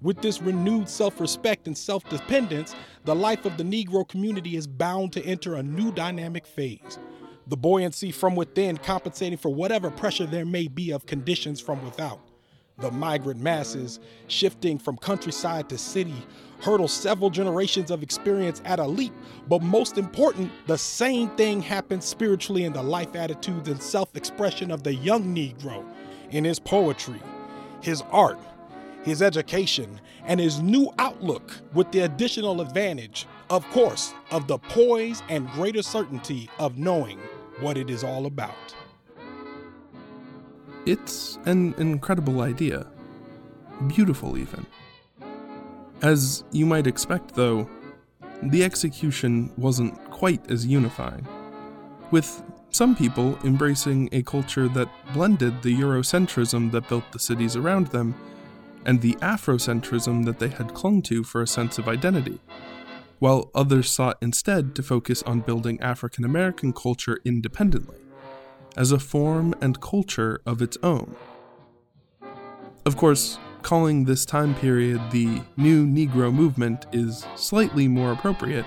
With 0.02 0.20
this 0.22 0.42
renewed 0.42 0.88
self 0.88 1.20
respect 1.20 1.66
and 1.66 1.76
self 1.76 2.08
dependence, 2.08 2.74
the 3.04 3.14
life 3.14 3.44
of 3.44 3.56
the 3.56 3.64
Negro 3.64 4.08
community 4.08 4.56
is 4.56 4.66
bound 4.66 5.12
to 5.12 5.24
enter 5.24 5.54
a 5.54 5.62
new 5.62 5.92
dynamic 5.92 6.46
phase 6.46 6.98
the 7.46 7.56
buoyancy 7.56 8.10
from 8.10 8.34
within 8.34 8.76
compensating 8.76 9.38
for 9.38 9.54
whatever 9.54 9.90
pressure 9.90 10.26
there 10.26 10.44
may 10.44 10.66
be 10.66 10.90
of 10.90 11.06
conditions 11.06 11.60
from 11.60 11.84
without. 11.84 12.20
The 12.78 12.90
migrant 12.90 13.40
masses, 13.40 14.00
shifting 14.28 14.78
from 14.78 14.98
countryside 14.98 15.68
to 15.70 15.78
city, 15.78 16.26
hurdle 16.60 16.88
several 16.88 17.30
generations 17.30 17.90
of 17.90 18.02
experience 18.02 18.60
at 18.64 18.78
a 18.78 18.86
leap, 18.86 19.14
but 19.48 19.62
most 19.62 19.96
important, 19.96 20.50
the 20.66 20.76
same 20.76 21.30
thing 21.30 21.62
happens 21.62 22.04
spiritually 22.04 22.64
in 22.64 22.74
the 22.74 22.82
life 22.82 23.14
attitudes 23.14 23.68
and 23.68 23.80
self 23.80 24.14
expression 24.14 24.70
of 24.70 24.82
the 24.82 24.94
young 24.94 25.24
Negro, 25.34 25.86
in 26.30 26.44
his 26.44 26.58
poetry, 26.58 27.22
his 27.80 28.02
art, 28.10 28.38
his 29.04 29.22
education, 29.22 29.98
and 30.26 30.38
his 30.38 30.60
new 30.60 30.92
outlook, 30.98 31.58
with 31.72 31.90
the 31.92 32.00
additional 32.00 32.60
advantage, 32.60 33.26
of 33.48 33.66
course, 33.70 34.12
of 34.30 34.48
the 34.48 34.58
poise 34.58 35.22
and 35.30 35.48
greater 35.52 35.82
certainty 35.82 36.50
of 36.58 36.76
knowing 36.76 37.18
what 37.60 37.76
it 37.76 37.90
is 37.90 38.04
all 38.04 38.26
about. 38.26 38.74
It's 40.84 41.38
an 41.46 41.74
incredible 41.78 42.42
idea. 42.42 42.86
Beautiful, 43.88 44.38
even. 44.38 44.66
As 46.02 46.44
you 46.52 46.66
might 46.66 46.86
expect, 46.86 47.34
though, 47.34 47.68
the 48.42 48.62
execution 48.62 49.52
wasn't 49.56 49.98
quite 50.10 50.50
as 50.50 50.66
unifying, 50.66 51.26
with 52.10 52.42
some 52.70 52.94
people 52.94 53.38
embracing 53.42 54.08
a 54.12 54.22
culture 54.22 54.68
that 54.68 54.88
blended 55.14 55.62
the 55.62 55.74
Eurocentrism 55.74 56.70
that 56.72 56.88
built 56.88 57.10
the 57.12 57.18
cities 57.18 57.56
around 57.56 57.88
them 57.88 58.14
and 58.84 59.00
the 59.00 59.14
Afrocentrism 59.14 60.24
that 60.26 60.38
they 60.38 60.48
had 60.48 60.74
clung 60.74 61.02
to 61.02 61.24
for 61.24 61.42
a 61.42 61.46
sense 61.46 61.78
of 61.78 61.88
identity 61.88 62.38
while 63.18 63.50
others 63.54 63.90
sought 63.90 64.18
instead 64.20 64.74
to 64.74 64.82
focus 64.82 65.22
on 65.22 65.40
building 65.40 65.80
African 65.80 66.24
American 66.24 66.72
culture 66.72 67.18
independently, 67.24 67.98
as 68.76 68.92
a 68.92 68.98
form 68.98 69.54
and 69.60 69.80
culture 69.80 70.40
of 70.44 70.60
its 70.60 70.76
own. 70.82 71.16
Of 72.84 72.96
course, 72.96 73.38
calling 73.62 74.04
this 74.04 74.24
time 74.24 74.54
period 74.54 75.00
the 75.10 75.42
New 75.56 75.86
Negro 75.86 76.32
Movement 76.32 76.86
is 76.92 77.26
slightly 77.34 77.88
more 77.88 78.12
appropriate, 78.12 78.66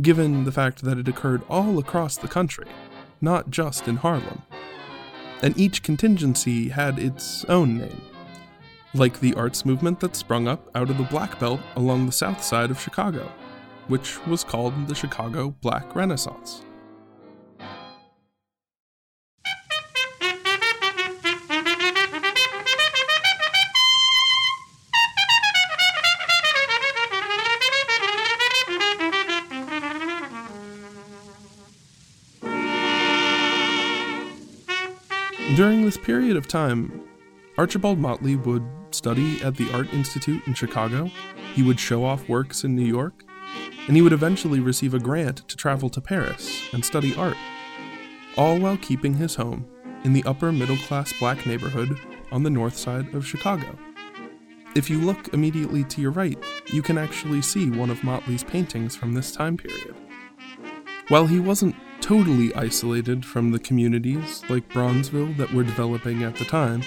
given 0.00 0.44
the 0.44 0.52
fact 0.52 0.82
that 0.82 0.98
it 0.98 1.08
occurred 1.08 1.42
all 1.48 1.78
across 1.78 2.16
the 2.16 2.28
country, 2.28 2.66
not 3.20 3.50
just 3.50 3.88
in 3.88 3.96
Harlem. 3.96 4.42
And 5.42 5.56
each 5.58 5.82
contingency 5.82 6.70
had 6.70 6.98
its 6.98 7.44
own 7.44 7.78
name, 7.78 8.00
like 8.94 9.20
the 9.20 9.34
arts 9.34 9.66
movement 9.66 10.00
that 10.00 10.16
sprung 10.16 10.48
up 10.48 10.70
out 10.74 10.88
of 10.88 10.96
the 10.96 11.04
Black 11.04 11.38
Belt 11.38 11.60
along 11.76 12.06
the 12.06 12.12
south 12.12 12.42
side 12.42 12.70
of 12.70 12.80
Chicago 12.80 13.30
which 13.88 14.24
was 14.26 14.44
called 14.44 14.88
the 14.88 14.94
Chicago 14.94 15.54
Black 15.60 15.94
Renaissance. 15.94 16.62
During 35.54 35.86
this 35.86 35.96
period 35.96 36.36
of 36.36 36.46
time, 36.46 37.00
Archibald 37.56 37.98
Motley 37.98 38.36
would 38.36 38.62
study 38.90 39.40
at 39.42 39.56
the 39.56 39.72
Art 39.72 39.90
Institute 39.94 40.46
in 40.46 40.52
Chicago, 40.52 41.10
he 41.54 41.62
would 41.62 41.80
show 41.80 42.04
off 42.04 42.28
works 42.28 42.64
in 42.64 42.76
New 42.76 42.84
York, 42.84 43.24
and 43.86 43.96
he 43.96 44.02
would 44.02 44.12
eventually 44.12 44.60
receive 44.60 44.94
a 44.94 44.98
grant 44.98 45.48
to 45.48 45.56
travel 45.56 45.88
to 45.90 46.00
Paris 46.00 46.62
and 46.72 46.84
study 46.84 47.14
art, 47.14 47.36
all 48.36 48.58
while 48.58 48.76
keeping 48.76 49.14
his 49.14 49.36
home 49.36 49.66
in 50.04 50.12
the 50.12 50.24
upper 50.24 50.52
middle 50.52 50.76
class 50.76 51.12
black 51.18 51.46
neighborhood 51.46 51.98
on 52.30 52.42
the 52.42 52.50
north 52.50 52.76
side 52.76 53.14
of 53.14 53.26
Chicago. 53.26 53.78
If 54.74 54.90
you 54.90 55.00
look 55.00 55.32
immediately 55.32 55.84
to 55.84 56.00
your 56.00 56.10
right, 56.10 56.38
you 56.66 56.82
can 56.82 56.98
actually 56.98 57.42
see 57.42 57.70
one 57.70 57.90
of 57.90 58.04
Motley's 58.04 58.44
paintings 58.44 58.94
from 58.94 59.14
this 59.14 59.32
time 59.32 59.56
period. 59.56 59.94
While 61.08 61.26
he 61.26 61.40
wasn't 61.40 61.76
totally 62.00 62.54
isolated 62.54 63.24
from 63.24 63.52
the 63.52 63.58
communities 63.58 64.42
like 64.48 64.68
Bronzeville 64.68 65.36
that 65.38 65.52
were 65.52 65.64
developing 65.64 66.22
at 66.24 66.36
the 66.36 66.44
time, 66.44 66.82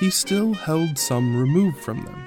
he 0.00 0.10
still 0.10 0.54
held 0.54 0.98
some 0.98 1.36
remove 1.36 1.78
from 1.78 2.04
them 2.04 2.21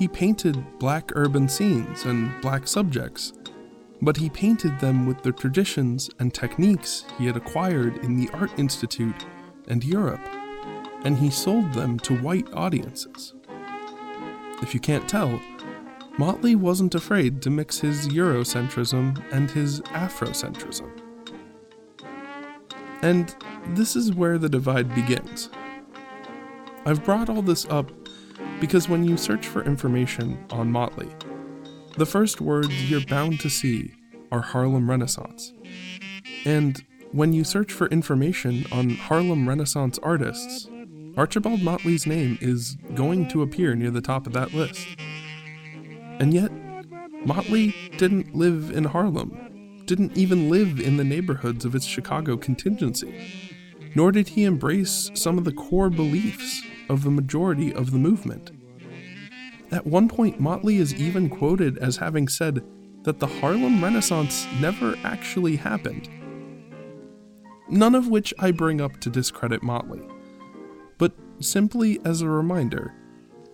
he 0.00 0.08
painted 0.08 0.78
black 0.78 1.12
urban 1.14 1.46
scenes 1.46 2.06
and 2.06 2.32
black 2.40 2.66
subjects, 2.66 3.34
but 4.00 4.16
he 4.16 4.30
painted 4.30 4.80
them 4.80 5.04
with 5.06 5.22
the 5.22 5.30
traditions 5.30 6.08
and 6.18 6.32
techniques 6.32 7.04
he 7.18 7.26
had 7.26 7.36
acquired 7.36 7.98
in 7.98 8.16
the 8.16 8.30
Art 8.32 8.50
Institute 8.58 9.26
and 9.68 9.84
Europe, 9.84 10.26
and 11.04 11.18
he 11.18 11.28
sold 11.28 11.74
them 11.74 11.98
to 11.98 12.16
white 12.16 12.50
audiences. 12.54 13.34
If 14.62 14.72
you 14.72 14.80
can't 14.80 15.06
tell, 15.06 15.38
Motley 16.16 16.54
wasn't 16.54 16.94
afraid 16.94 17.42
to 17.42 17.50
mix 17.50 17.78
his 17.78 18.08
Eurocentrism 18.08 19.22
and 19.32 19.50
his 19.50 19.82
Afrocentrism. 19.82 20.90
And 23.02 23.36
this 23.74 23.96
is 23.96 24.14
where 24.14 24.38
the 24.38 24.48
divide 24.48 24.94
begins. 24.94 25.50
I've 26.86 27.04
brought 27.04 27.28
all 27.28 27.42
this 27.42 27.66
up 27.66 27.99
because 28.60 28.88
when 28.88 29.04
you 29.04 29.16
search 29.16 29.46
for 29.46 29.64
information 29.64 30.38
on 30.50 30.70
Motley, 30.70 31.08
the 31.96 32.06
first 32.06 32.40
words 32.40 32.90
you're 32.90 33.04
bound 33.06 33.40
to 33.40 33.48
see 33.48 33.94
are 34.30 34.42
Harlem 34.42 34.88
Renaissance. 34.88 35.52
And 36.44 36.84
when 37.12 37.32
you 37.32 37.42
search 37.42 37.72
for 37.72 37.86
information 37.88 38.66
on 38.70 38.90
Harlem 38.90 39.48
Renaissance 39.48 39.98
artists, 40.02 40.68
Archibald 41.16 41.62
Motley's 41.62 42.06
name 42.06 42.38
is 42.40 42.76
going 42.94 43.28
to 43.28 43.42
appear 43.42 43.74
near 43.74 43.90
the 43.90 44.00
top 44.00 44.26
of 44.26 44.32
that 44.34 44.54
list. 44.54 44.86
And 46.20 46.32
yet, 46.32 46.52
Motley 47.24 47.74
didn't 47.96 48.34
live 48.34 48.70
in 48.70 48.84
Harlem, 48.84 49.82
didn't 49.86 50.16
even 50.16 50.50
live 50.50 50.78
in 50.78 50.98
the 50.98 51.04
neighborhoods 51.04 51.64
of 51.64 51.74
its 51.74 51.86
Chicago 51.86 52.36
contingency, 52.36 53.12
nor 53.94 54.12
did 54.12 54.28
he 54.28 54.44
embrace 54.44 55.10
some 55.14 55.38
of 55.38 55.44
the 55.44 55.52
core 55.52 55.90
beliefs 55.90 56.62
of 56.90 57.04
the 57.04 57.10
majority 57.10 57.72
of 57.72 57.92
the 57.92 57.98
movement. 57.98 58.50
At 59.70 59.86
one 59.86 60.08
point, 60.08 60.40
Motley 60.40 60.76
is 60.76 60.92
even 60.94 61.30
quoted 61.30 61.78
as 61.78 61.96
having 61.96 62.26
said 62.26 62.64
that 63.04 63.20
the 63.20 63.26
Harlem 63.26 63.82
Renaissance 63.82 64.46
never 64.60 64.96
actually 65.04 65.56
happened. 65.56 66.08
None 67.68 67.94
of 67.94 68.08
which 68.08 68.34
I 68.40 68.50
bring 68.50 68.80
up 68.80 68.98
to 69.00 69.08
discredit 69.10 69.62
Motley, 69.62 70.02
but 70.98 71.12
simply 71.38 72.00
as 72.04 72.20
a 72.20 72.28
reminder 72.28 72.92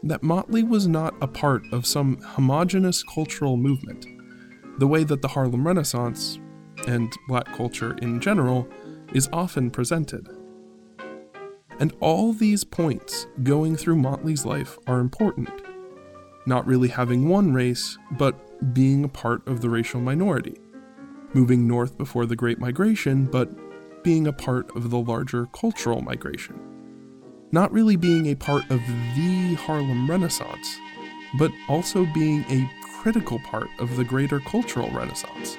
that 0.03 0.23
Motley 0.23 0.63
was 0.63 0.89
not 0.89 1.15
a 1.21 1.29
part 1.29 1.63
of 1.73 1.87
some 1.87 2.19
homogenous 2.23 3.03
cultural 3.03 3.59
movement, 3.59 4.07
the 4.79 4.87
way 4.87 5.05
that 5.05 5.21
the 5.21 5.29
Harlem 5.29 5.67
Renaissance, 5.67 6.39
and 6.87 7.13
black 7.29 7.47
culture 7.55 7.95
in 8.01 8.21
general, 8.21 8.67
is 9.13 9.29
often 9.33 9.71
presented. 9.71 10.27
And 11.79 11.95
all 12.01 12.33
these 12.33 12.65
points 12.65 13.27
going 13.43 13.77
through 13.77 13.97
Motley's 13.97 14.47
life 14.47 14.79
are 14.87 15.01
important. 15.01 15.51
Not 16.47 16.67
really 16.67 16.89
having 16.89 17.29
one 17.29 17.53
race, 17.53 17.99
but 18.13 18.73
being 18.73 19.05
a 19.05 19.09
part 19.09 19.47
of 19.47 19.61
the 19.61 19.69
racial 19.69 20.01
minority. 20.01 20.57
Moving 21.35 21.67
north 21.67 21.99
before 21.99 22.27
the 22.27 22.37
Great 22.37 22.59
Migration, 22.59 23.27
but 23.27 23.51
being 24.03 24.27
a 24.27 24.33
part 24.33 24.75
of 24.77 24.91
the 24.91 24.99
larger 24.99 25.47
cultural 25.47 26.01
migration 26.01 26.67
not 27.53 27.73
really 27.73 27.97
being 27.97 28.27
a 28.27 28.35
part 28.35 28.65
of 28.71 28.81
the 29.15 29.55
Harlem 29.55 30.11
Renaissance, 30.11 30.79
but 31.39 31.51
also 31.69 32.07
being 32.13 32.45
a 32.51 32.71
critical 33.01 33.39
part 33.41 33.69
of 33.79 33.97
the 33.97 34.05
greater 34.05 34.41
cultural 34.41 34.91
renaissance. 34.91 35.57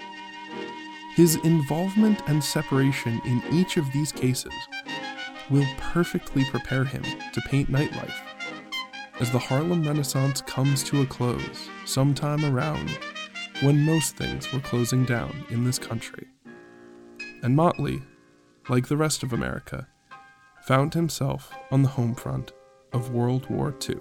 His 1.16 1.36
involvement 1.38 2.22
and 2.28 2.44
separation 2.44 3.22
in 3.26 3.42
each 3.52 3.78
of 3.78 3.92
these 3.92 4.12
cases 4.12 4.54
will 5.50 5.66
perfectly 5.78 6.46
prepare 6.46 6.84
him 6.84 7.04
to 7.34 7.42
paint 7.42 7.72
nightlife 7.72 8.14
as 9.20 9.32
the 9.32 9.40
Harlem 9.40 9.84
Renaissance 9.84 10.42
comes 10.42 10.84
to 10.84 11.02
a 11.02 11.06
close 11.06 11.70
sometime 11.86 12.46
around 12.46 12.90
when 13.62 13.84
most 13.84 14.16
things 14.16 14.52
were 14.54 14.60
closing 14.60 15.06
down 15.06 15.44
in 15.50 15.64
this 15.64 15.80
country. 15.80 16.28
And 17.42 17.56
Motley, 17.56 18.02
like 18.70 18.88
the 18.88 18.98
rest 18.98 19.24
of 19.24 19.34
America, 19.34 19.88
found 20.64 20.94
himself 20.94 21.52
on 21.72 21.82
the 21.82 21.90
home 21.90 22.14
front 22.14 22.52
of 22.94 23.12
World 23.12 23.50
War 23.50 23.74
II. 23.90 23.98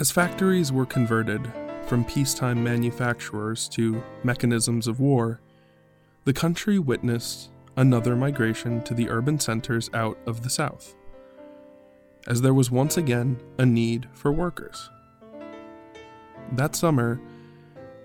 As 0.00 0.10
factories 0.10 0.72
were 0.72 0.86
converted 0.86 1.52
from 1.86 2.06
peacetime 2.06 2.64
manufacturers 2.64 3.68
to 3.68 4.02
mechanisms 4.24 4.86
of 4.86 4.98
war, 4.98 5.42
the 6.24 6.32
country 6.32 6.78
witnessed 6.78 7.50
another 7.76 8.16
migration 8.16 8.82
to 8.84 8.94
the 8.94 9.10
urban 9.10 9.38
centers 9.38 9.90
out 9.92 10.16
of 10.26 10.42
the 10.42 10.50
South 10.50 10.96
as 12.26 12.40
there 12.40 12.54
was 12.54 12.70
once 12.70 12.96
again 12.96 13.38
a 13.58 13.66
need 13.66 14.08
for 14.12 14.32
workers. 14.32 14.90
That 16.52 16.74
summer, 16.76 17.20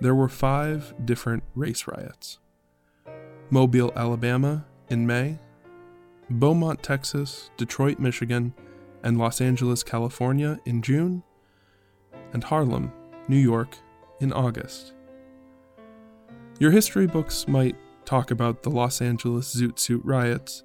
there 0.02 0.16
were 0.16 0.30
five 0.30 0.94
different 1.06 1.44
race 1.56 1.88
riots 1.88 2.40
Mobile, 3.50 3.94
Alabama 3.96 4.66
in 4.90 5.08
May, 5.08 5.40
Beaumont, 6.30 6.84
Texas, 6.84 7.52
Detroit, 7.56 8.00
Michigan, 8.00 8.54
and 9.04 9.18
Los 9.18 9.40
Angeles, 9.40 9.84
California 9.84 10.60
in 10.66 10.82
June, 10.82 11.24
and 12.36 12.44
Harlem, 12.44 12.92
New 13.30 13.38
York 13.38 13.78
in 14.20 14.34
August. 14.34 14.94
Your 16.60 16.70
history 16.70 17.08
books 17.08 17.48
might 17.48 17.78
talk 18.04 18.30
about 18.30 18.62
the 18.62 18.70
Los 18.70 19.02
Angeles 19.02 19.56
Zoot 19.56 19.80
Suit 19.80 20.02
riots, 20.04 20.62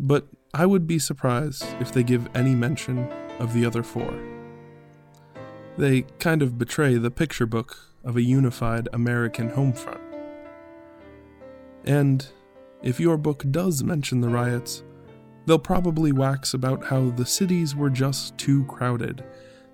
but 0.00 0.26
I 0.52 0.66
would 0.66 0.88
be 0.88 0.98
surprised 0.98 1.64
if 1.80 1.92
they 1.92 2.02
give 2.02 2.28
any 2.34 2.56
mention 2.56 3.08
of 3.38 3.54
the 3.54 3.64
other 3.64 3.84
four. 3.84 4.12
They 5.78 6.02
kind 6.18 6.42
of 6.42 6.58
betray 6.58 6.96
the 6.96 7.12
picture 7.12 7.46
book 7.46 7.78
of 8.02 8.16
a 8.16 8.22
unified 8.22 8.88
American 8.92 9.50
homefront. 9.50 10.00
And 11.84 12.26
if 12.82 12.98
your 12.98 13.16
book 13.16 13.44
does 13.52 13.84
mention 13.84 14.20
the 14.20 14.30
riots, 14.30 14.82
they'll 15.46 15.60
probably 15.60 16.10
wax 16.10 16.54
about 16.54 16.86
how 16.86 17.10
the 17.10 17.26
cities 17.26 17.76
were 17.76 17.90
just 17.90 18.36
too 18.36 18.64
crowded, 18.64 19.22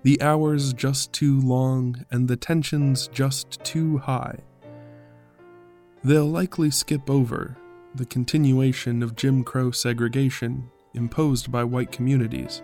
the 0.03 0.21
hours 0.21 0.73
just 0.73 1.13
too 1.13 1.39
long, 1.39 2.05
and 2.11 2.27
the 2.27 2.35
tensions 2.35 3.07
just 3.07 3.63
too 3.63 3.97
high. 3.99 4.37
They'll 6.03 6.25
likely 6.25 6.71
skip 6.71 7.09
over 7.09 7.57
the 7.95 8.05
continuation 8.05 9.01
of 9.01 9.15
Jim 9.15 9.43
Crow 9.43 9.71
segregation 9.71 10.69
imposed 10.93 11.51
by 11.51 11.63
white 11.63 11.91
communities, 11.91 12.61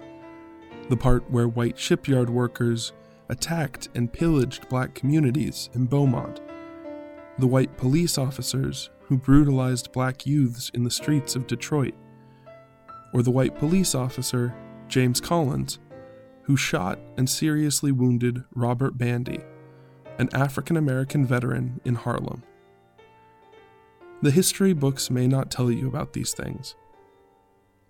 the 0.89 0.97
part 0.97 1.29
where 1.31 1.47
white 1.47 1.79
shipyard 1.79 2.29
workers 2.29 2.91
attacked 3.29 3.87
and 3.95 4.11
pillaged 4.11 4.67
black 4.69 4.93
communities 4.93 5.69
in 5.73 5.85
Beaumont, 5.85 6.41
the 7.37 7.47
white 7.47 7.77
police 7.77 8.17
officers 8.17 8.89
who 9.03 9.17
brutalized 9.17 9.91
black 9.93 10.25
youths 10.25 10.69
in 10.73 10.83
the 10.83 10.91
streets 10.91 11.35
of 11.35 11.47
Detroit, 11.47 11.93
or 13.13 13.23
the 13.23 13.31
white 13.31 13.57
police 13.57 13.95
officer, 13.95 14.53
James 14.87 15.21
Collins, 15.21 15.79
who 16.49 16.57
shot 16.57 16.97
and 17.15 17.29
seriously 17.29 17.91
wounded 17.91 18.43
Robert 18.55 18.97
Bandy, 18.97 19.39
an 20.17 20.27
African 20.33 20.77
American 20.77 21.23
veteran 21.23 21.79
in 21.85 21.93
Harlem. 21.93 22.41
The 24.23 24.31
history 24.31 24.73
books 24.73 25.11
may 25.11 25.27
not 25.27 25.51
tell 25.51 25.69
you 25.69 25.87
about 25.87 26.13
these 26.13 26.33
things, 26.33 26.73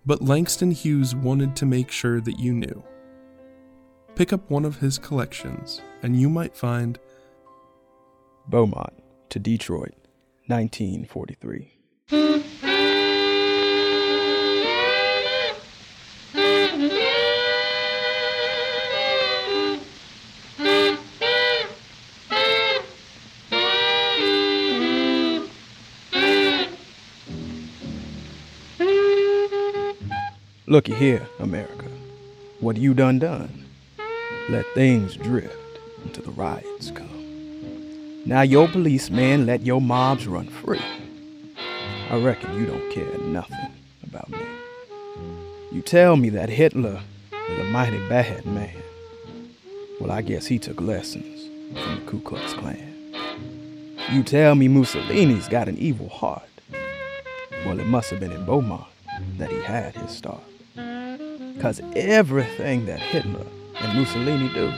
but 0.04 0.20
Langston 0.20 0.72
Hughes 0.72 1.14
wanted 1.14 1.56
to 1.56 1.64
make 1.64 1.90
sure 1.90 2.20
that 2.20 2.38
you 2.38 2.52
knew. 2.52 2.84
Pick 4.14 4.30
up 4.30 4.50
one 4.50 4.66
of 4.66 4.80
his 4.80 4.98
collections, 4.98 5.80
and 6.02 6.20
you 6.20 6.28
might 6.28 6.54
find 6.54 6.98
Beaumont 8.46 8.92
to 9.30 9.38
Detroit, 9.38 9.94
1943. 10.48 12.49
Looky 30.70 30.94
here, 30.94 31.26
America. 31.40 31.86
What 32.60 32.76
you 32.76 32.94
done 32.94 33.18
done? 33.18 33.66
Let 34.50 34.64
things 34.72 35.16
drift 35.16 35.80
until 36.04 36.22
the 36.22 36.30
riots 36.30 36.92
come. 36.92 38.22
Now 38.24 38.42
your 38.42 38.68
policemen 38.68 39.46
let 39.46 39.62
your 39.62 39.80
mobs 39.80 40.28
run 40.28 40.46
free. 40.46 40.80
I 42.08 42.20
reckon 42.20 42.56
you 42.56 42.66
don't 42.66 42.88
care 42.92 43.18
nothing 43.18 43.74
about 44.04 44.28
me. 44.30 44.38
You 45.72 45.82
tell 45.82 46.14
me 46.14 46.28
that 46.28 46.48
Hitler 46.48 47.00
is 47.48 47.58
a 47.58 47.64
mighty 47.64 47.98
bad 48.08 48.46
man. 48.46 48.80
Well, 50.00 50.12
I 50.12 50.22
guess 50.22 50.46
he 50.46 50.60
took 50.60 50.80
lessons 50.80 51.46
from 51.82 51.96
the 51.96 52.02
Ku 52.08 52.20
Klux 52.20 52.52
Klan. 52.52 53.16
You 54.12 54.22
tell 54.22 54.54
me 54.54 54.68
Mussolini's 54.68 55.48
got 55.48 55.68
an 55.68 55.78
evil 55.78 56.08
heart. 56.08 56.48
Well, 57.66 57.80
it 57.80 57.88
must 57.88 58.10
have 58.10 58.20
been 58.20 58.30
in 58.30 58.44
Beaumont 58.44 58.86
that 59.36 59.50
he 59.50 59.60
had 59.62 59.96
his 59.96 60.12
start. 60.12 60.44
Because 61.60 61.82
everything 61.94 62.86
that 62.86 63.00
Hitler 63.00 63.44
and 63.80 63.98
Mussolini 63.98 64.48
do, 64.54 64.72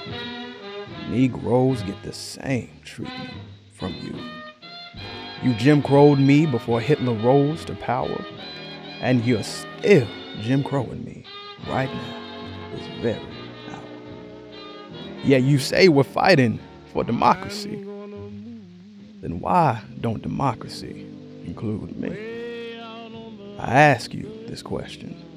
Negroes 1.10 1.80
get 1.84 2.02
the 2.02 2.12
same 2.12 2.70
treatment 2.82 3.30
from 3.72 3.94
you. 4.02 4.12
You 5.44 5.54
Jim 5.54 5.80
Crowed 5.80 6.18
me 6.18 6.44
before 6.44 6.80
Hitler 6.80 7.14
rose 7.14 7.64
to 7.66 7.76
power, 7.76 8.24
and 9.00 9.24
you're 9.24 9.44
still 9.44 10.08
Jim 10.40 10.64
Crowing 10.64 11.04
me 11.04 11.24
right 11.68 11.88
now, 11.88 12.72
this 12.74 12.84
very 13.00 13.28
hour. 13.70 13.80
Yeah, 15.22 15.38
you 15.38 15.60
say 15.60 15.86
we're 15.86 16.02
fighting 16.02 16.58
for 16.92 17.04
democracy. 17.04 17.76
Then 19.20 19.38
why 19.38 19.80
don't 20.00 20.20
democracy 20.20 21.06
include 21.44 21.96
me? 21.96 22.10
I 23.60 23.72
ask 23.72 24.12
you 24.12 24.28
this 24.48 24.62
question 24.62 25.28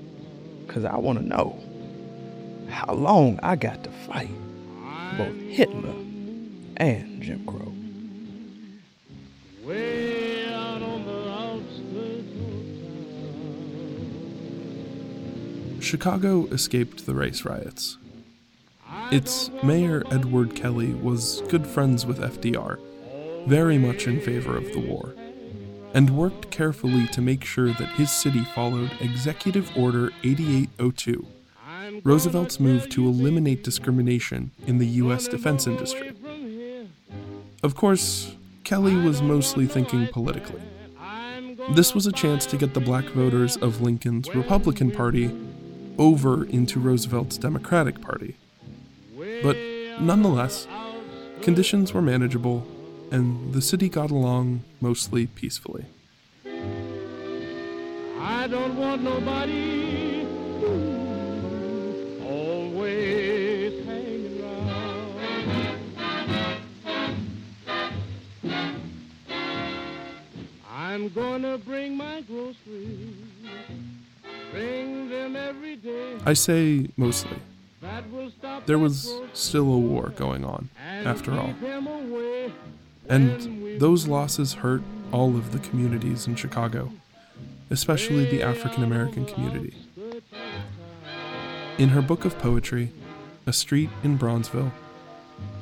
because 0.65 0.85
I 0.85 0.97
want 0.97 1.19
to 1.19 1.25
know 1.25 1.59
how 2.69 2.93
long 2.93 3.39
I 3.43 3.55
got 3.55 3.83
to 3.83 3.91
fight 3.91 4.29
both 5.17 5.39
Hitler 5.41 5.95
and 6.77 7.21
Jim 7.21 7.45
Crow. 7.45 7.71
Chicago 15.79 16.47
escaped 16.47 17.05
the 17.05 17.13
race 17.13 17.45
riots. 17.45 17.97
Its 19.11 19.51
mayor, 19.63 20.03
Edward 20.11 20.55
Kelly, 20.55 20.93
was 20.95 21.41
good 21.47 21.67
friends 21.67 22.05
with 22.07 22.19
FDR, 22.19 22.79
very 23.45 23.77
much 23.77 24.07
in 24.07 24.19
favor 24.19 24.57
of 24.57 24.65
the 24.73 24.79
war 24.79 25.13
and 25.95 26.09
worked 26.09 26.51
carefully 26.51 27.07
to 27.07 27.21
make 27.21 27.45
sure 27.45 27.71
that 27.71 27.87
his 27.93 28.11
city 28.11 28.43
followed 28.43 28.91
Executive 28.99 29.71
Order 29.77 30.11
8802, 30.25 31.25
Roosevelt's 32.03 32.59
move 32.59 32.89
to 32.89 33.07
eliminate 33.07 33.63
discrimination 33.63 34.51
in 34.67 34.77
the 34.77 34.87
U.S. 34.87 35.29
defense 35.29 35.65
industry. 35.65 36.11
Of 37.63 37.75
course, 37.75 38.35
Kelly 38.65 38.97
was 38.97 39.21
mostly 39.21 39.65
thinking 39.67 40.07
politically. 40.07 40.61
This 41.71 41.95
was 41.95 42.05
a 42.05 42.11
chance 42.11 42.45
to 42.47 42.57
get 42.57 42.73
the 42.73 42.81
black 42.81 43.05
voters 43.05 43.55
of 43.55 43.81
Lincoln's 43.81 44.35
Republican 44.35 44.91
Party 44.91 45.31
over 45.97 46.45
into 46.45 46.77
Roosevelt's 46.77 47.37
Democratic 47.37 48.01
Party. 48.01 48.35
But 49.41 49.55
nonetheless, 50.01 50.67
conditions 51.41 51.93
were 51.93 52.01
manageable 52.01 52.67
and 53.11 53.53
the 53.53 53.61
city 53.61 53.89
got 53.89 54.11
along 54.11 54.61
mostly 54.81 55.27
peacefully. 55.27 55.85
I 58.19 58.47
don't 58.47 58.75
want 58.77 59.01
nobody 59.03 60.25
always 62.23 63.85
hanging 63.85 64.41
around. 64.41 65.11
I'm 70.69 71.09
gonna 71.09 71.57
bring 71.57 71.97
my 71.97 72.21
groceries, 72.21 73.15
bring 74.51 75.09
them 75.09 75.35
every 75.35 75.75
day. 75.75 76.17
I 76.25 76.33
say 76.33 76.87
mostly. 76.97 77.37
That 77.81 78.09
will 78.11 78.31
stop 78.31 78.65
There 78.65 78.79
was 78.79 79.13
still 79.33 79.71
a 79.71 79.77
war 79.77 80.11
going 80.15 80.43
on, 80.43 80.69
after 80.79 81.31
all. 81.33 81.53
And 83.07 83.79
those 83.79 84.07
losses 84.07 84.53
hurt 84.53 84.81
all 85.11 85.35
of 85.35 85.51
the 85.51 85.59
communities 85.59 86.27
in 86.27 86.35
Chicago, 86.35 86.91
especially 87.69 88.25
the 88.25 88.41
African 88.41 88.83
American 88.83 89.25
community. 89.25 89.75
In 91.77 91.89
her 91.89 92.01
book 92.01 92.25
of 92.25 92.37
poetry, 92.39 92.91
A 93.45 93.53
Street 93.53 93.89
in 94.03 94.17
Bronzeville, 94.17 94.71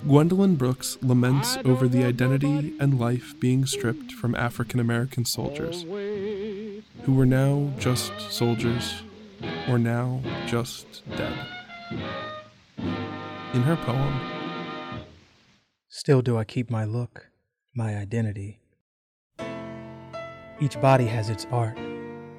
Gwendolyn 0.07 0.55
Brooks 0.55 0.97
laments 1.01 1.57
over 1.65 1.87
the 1.87 2.03
identity 2.03 2.75
and 2.79 2.99
life 2.99 3.33
being 3.39 3.65
stripped 3.65 4.11
from 4.11 4.35
African 4.35 4.79
American 4.79 5.25
soldiers, 5.25 5.83
who 7.03 7.13
were 7.13 7.25
now 7.25 7.71
just 7.79 8.13
soldiers, 8.31 9.01
or 9.67 9.79
now 9.79 10.21
just 10.45 11.03
dead. 11.17 11.33
In 13.53 13.61
her 13.63 13.75
poem, 13.75 14.19
Still 15.95 16.21
do 16.21 16.37
I 16.37 16.43
keep 16.43 16.71
my 16.71 16.85
look, 16.85 17.29
my 17.75 17.95
identity. 17.97 18.59
Each 20.59 20.79
body 20.79 21.05
has 21.05 21.29
its 21.29 21.47
art, 21.51 21.77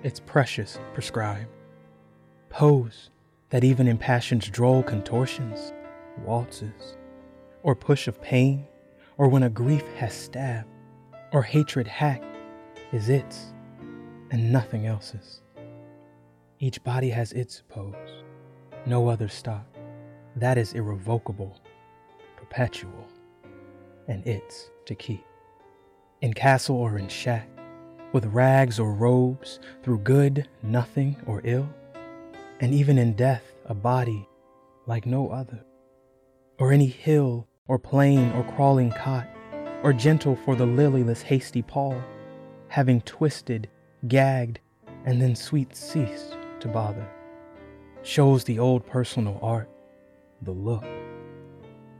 its 0.03 0.21
precious 0.21 0.79
prescribed. 0.93 1.49
Pose 2.51 3.11
that 3.51 3.65
even 3.65 3.89
in 3.89 3.99
passion's 3.99 4.49
droll 4.49 4.83
contortions, 4.83 5.73
waltzes, 6.25 6.97
or 7.63 7.75
push 7.75 8.07
of 8.07 8.21
pain, 8.23 8.67
or 9.17 9.29
when 9.29 9.43
a 9.43 9.51
grief 9.51 9.87
has 9.97 10.15
stabbed, 10.15 10.69
or 11.33 11.43
hatred 11.43 11.87
hacked, 11.89 12.25
is 12.93 13.09
its, 13.09 13.53
and 14.31 14.53
nothing 14.53 14.87
else's. 14.87 15.43
Each 16.61 16.83
body 16.85 17.11
has 17.11 17.33
its 17.33 17.63
pose, 17.69 18.23
no 18.87 19.09
other 19.09 19.29
stock. 19.29 19.67
That 20.37 20.59
is 20.59 20.75
irrevocable, 20.75 21.61
perpetual 22.37 23.09
and 24.09 24.27
it's 24.27 24.71
to 24.87 24.95
keep. 24.95 25.25
In 26.21 26.33
castle 26.33 26.77
or 26.77 26.99
in 26.99 27.09
shack, 27.09 27.49
with 28.13 28.27
rags 28.27 28.79
or 28.79 28.93
robes, 28.95 29.61
through 29.83 29.99
good, 29.99 30.49
nothing, 30.63 31.17
or 31.27 31.41
ill, 31.45 31.69
and 32.61 32.73
even 32.73 32.99
in 32.99 33.15
death, 33.15 33.43
a 33.67 33.75
body 33.75 34.29
like 34.87 35.07
no 35.07 35.31
other. 35.31 35.65
Or 36.59 36.73
any 36.73 36.87
hill, 36.87 37.49
or 37.67 37.79
plain, 37.79 38.31
or 38.33 38.45
crawling 38.55 38.93
cot, 38.93 39.27
or 39.83 39.93
gentle 39.93 40.37
for 40.37 40.55
the 40.55 40.67
lilyless 40.67 41.23
hasty 41.23 41.63
paw, 41.63 42.01
having 42.69 43.01
twisted, 43.03 43.69
gagged, 44.07 44.61
and 45.05 45.21
then 45.21 45.35
sweet 45.35 45.75
ceased 45.75 46.37
to 46.61 46.69
bother. 46.69 47.09
Shows 48.03 48.45
the 48.45 48.59
old 48.59 48.87
personal 48.87 49.39
art, 49.43 49.69
the 50.43 50.53
look 50.53 50.85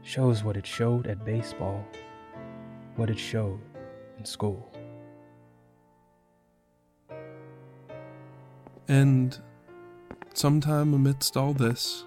shows 0.05 0.43
what 0.43 0.55
it 0.55 0.67
showed 0.67 1.07
at 1.07 1.25
baseball, 1.25 1.83
what 2.95 3.09
it 3.09 3.19
showed 3.19 3.59
in 4.17 4.25
school. 4.25 4.71
And 8.87 9.37
sometime 10.33 10.93
amidst 10.93 11.35
all 11.35 11.53
this, 11.53 12.05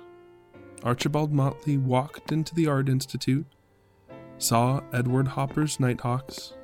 Archibald 0.85 1.33
Motley 1.33 1.77
walked 1.77 2.31
into 2.31 2.55
the 2.55 2.69
Art 2.69 2.89
Institute, 2.89 3.47
saw 4.39 4.81
Edward 4.93 5.29
Hopper's 5.29 5.81
Nighthawks, 5.81 6.55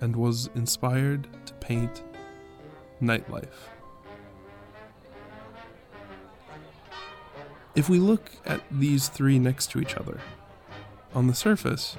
and 0.00 0.14
was 0.14 0.50
inspired 0.54 1.28
to 1.46 1.54
paint 1.54 2.04
nightlife. 3.00 3.70
If 7.74 7.88
we 7.88 7.98
look 7.98 8.30
at 8.44 8.60
these 8.70 9.08
three 9.08 9.38
next 9.38 9.70
to 9.70 9.80
each 9.80 9.94
other, 9.96 10.20
on 11.14 11.26
the 11.26 11.34
surface, 11.34 11.96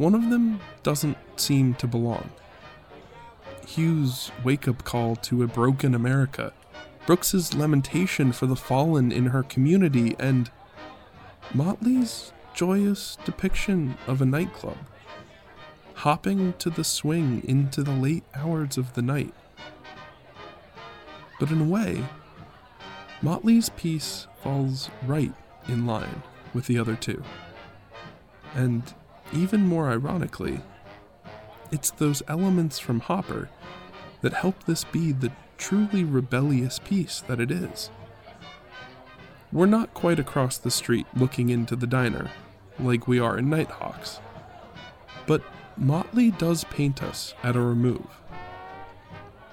one 0.00 0.14
of 0.14 0.30
them 0.30 0.58
doesn't 0.82 1.18
seem 1.36 1.74
to 1.74 1.86
belong. 1.86 2.30
Hughes' 3.66 4.32
wake 4.42 4.66
up 4.66 4.82
call 4.82 5.14
to 5.16 5.42
a 5.42 5.46
broken 5.46 5.94
America, 5.94 6.54
Brooks's 7.04 7.52
lamentation 7.52 8.32
for 8.32 8.46
the 8.46 8.56
fallen 8.56 9.12
in 9.12 9.26
her 9.26 9.42
community, 9.42 10.16
and 10.18 10.50
Motley's 11.52 12.32
joyous 12.54 13.18
depiction 13.26 13.98
of 14.06 14.22
a 14.22 14.24
nightclub, 14.24 14.78
hopping 15.96 16.54
to 16.54 16.70
the 16.70 16.82
swing 16.82 17.42
into 17.46 17.82
the 17.82 17.92
late 17.92 18.24
hours 18.34 18.78
of 18.78 18.94
the 18.94 19.02
night. 19.02 19.34
But 21.38 21.50
in 21.50 21.60
a 21.60 21.64
way, 21.64 22.02
Motley's 23.20 23.68
piece 23.68 24.28
falls 24.42 24.88
right 25.06 25.34
in 25.68 25.84
line 25.84 26.22
with 26.54 26.68
the 26.68 26.78
other 26.78 26.96
two. 26.96 27.22
And 28.54 28.94
even 29.32 29.66
more 29.66 29.90
ironically, 29.90 30.60
it's 31.70 31.90
those 31.90 32.22
elements 32.28 32.78
from 32.78 33.00
Hopper 33.00 33.48
that 34.22 34.32
help 34.32 34.64
this 34.64 34.84
be 34.84 35.12
the 35.12 35.32
truly 35.56 36.04
rebellious 36.04 36.78
piece 36.78 37.20
that 37.22 37.40
it 37.40 37.50
is. 37.50 37.90
We're 39.52 39.66
not 39.66 39.94
quite 39.94 40.18
across 40.18 40.58
the 40.58 40.70
street 40.70 41.06
looking 41.14 41.48
into 41.48 41.76
the 41.76 41.86
diner, 41.86 42.30
like 42.78 43.08
we 43.08 43.18
are 43.18 43.38
in 43.38 43.50
Nighthawks. 43.50 44.20
But 45.26 45.42
Motley 45.76 46.30
does 46.30 46.64
paint 46.64 47.02
us 47.02 47.34
at 47.42 47.56
a 47.56 47.60
remove, 47.60 48.06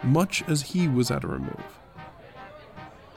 much 0.04 0.44
as 0.48 0.62
he 0.62 0.88
was 0.88 1.12
at 1.12 1.24
a 1.24 1.28
remove. 1.28 1.80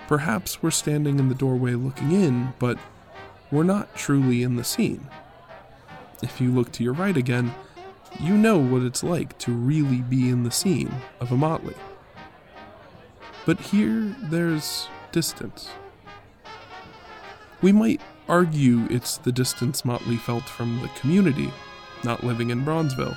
Perhaps 0.07 0.63
we're 0.63 0.71
standing 0.71 1.19
in 1.19 1.29
the 1.29 1.35
doorway 1.35 1.73
looking 1.73 2.13
in, 2.13 2.53
but 2.59 2.79
we're 3.51 3.63
not 3.63 3.95
truly 3.95 4.43
in 4.43 4.57
the 4.57 4.65
scene. 4.65 5.09
If 6.23 6.41
you 6.41 6.51
look 6.51 6.73
to 6.73 6.85
your 6.85 6.93
right 6.93 7.17
again, 7.17 7.55
you 8.19 8.37
know 8.37 8.59
what 8.59 8.83
it's 8.83 9.03
like 9.03 9.39
to 9.39 9.53
really 9.53 10.03
be 10.03 10.29
in 10.29 10.43
the 10.43 10.51
scene 10.51 10.93
of 11.21 11.33
a 11.33 11.37
motley. 11.37 11.77
But 13.47 13.61
here, 13.61 14.15
there's 14.23 14.89
distance. 15.13 15.71
We 17.63 17.73
might 17.73 18.01
argue 18.29 18.87
it's 18.91 19.17
the 19.19 19.33
distance 19.33 19.85
Motley 19.85 20.17
felt 20.17 20.45
from 20.45 20.81
the 20.81 20.89
community, 20.89 21.53
not 22.05 22.25
living 22.25 22.51
in 22.51 22.65
Bronzeville, 22.65 23.17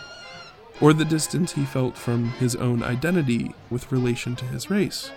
or 0.81 0.91
the 0.91 1.05
distance 1.05 1.53
he 1.53 1.65
felt 1.65 1.97
from 1.97 2.29
his 2.31 2.55
own 2.55 2.83
identity 2.83 3.53
with 3.69 3.91
relation 3.91 4.35
to 4.37 4.45
his 4.45 4.69
race. 4.69 5.11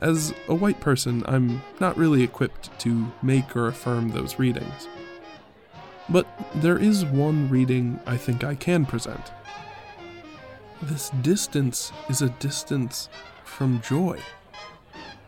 As 0.00 0.32
a 0.48 0.54
white 0.54 0.80
person, 0.80 1.22
I'm 1.26 1.62
not 1.78 1.96
really 1.98 2.22
equipped 2.22 2.78
to 2.80 3.12
make 3.22 3.54
or 3.54 3.68
affirm 3.68 4.10
those 4.10 4.38
readings. 4.38 4.88
But 6.10 6.26
there 6.56 6.78
is 6.78 7.04
one 7.04 7.48
reading 7.48 8.00
I 8.06 8.16
think 8.16 8.42
I 8.42 8.54
can 8.54 8.84
present. 8.84 9.30
This 10.82 11.10
distance 11.22 11.92
is 12.08 12.22
a 12.22 12.30
distance 12.30 13.08
from 13.44 13.80
joy. 13.82 14.18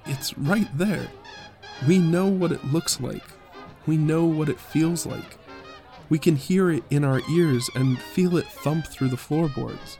It's 0.06 0.36
right 0.36 0.68
there. 0.76 1.08
We 1.86 1.98
know 1.98 2.26
what 2.26 2.52
it 2.52 2.64
looks 2.64 3.00
like. 3.00 3.24
We 3.86 3.96
know 3.96 4.24
what 4.24 4.48
it 4.48 4.58
feels 4.58 5.06
like. 5.06 5.38
We 6.08 6.18
can 6.18 6.36
hear 6.36 6.70
it 6.70 6.84
in 6.90 7.04
our 7.04 7.20
ears 7.30 7.68
and 7.74 7.98
feel 7.98 8.36
it 8.36 8.46
thump 8.46 8.86
through 8.86 9.08
the 9.08 9.16
floorboards. 9.16 9.98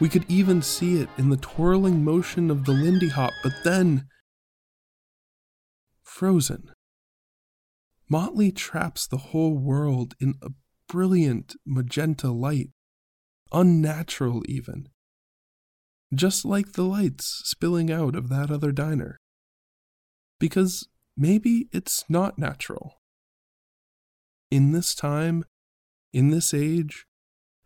We 0.00 0.08
could 0.08 0.24
even 0.28 0.62
see 0.62 1.00
it 1.00 1.08
in 1.16 1.30
the 1.30 1.36
twirling 1.36 2.02
motion 2.02 2.50
of 2.50 2.64
the 2.64 2.72
Lindy 2.72 3.08
Hop, 3.08 3.32
but 3.42 3.52
then 3.62 4.06
frozen. 6.02 6.73
Motley 8.08 8.52
traps 8.52 9.06
the 9.06 9.16
whole 9.16 9.56
world 9.56 10.14
in 10.20 10.34
a 10.42 10.50
brilliant 10.88 11.56
magenta 11.66 12.30
light, 12.30 12.70
unnatural 13.52 14.42
even, 14.46 14.88
just 16.12 16.44
like 16.44 16.72
the 16.72 16.82
lights 16.82 17.42
spilling 17.44 17.90
out 17.90 18.14
of 18.14 18.28
that 18.28 18.50
other 18.50 18.72
diner. 18.72 19.20
Because 20.38 20.86
maybe 21.16 21.68
it's 21.72 22.04
not 22.08 22.38
natural. 22.38 23.00
In 24.50 24.72
this 24.72 24.94
time, 24.94 25.44
in 26.12 26.30
this 26.30 26.52
age, 26.52 27.06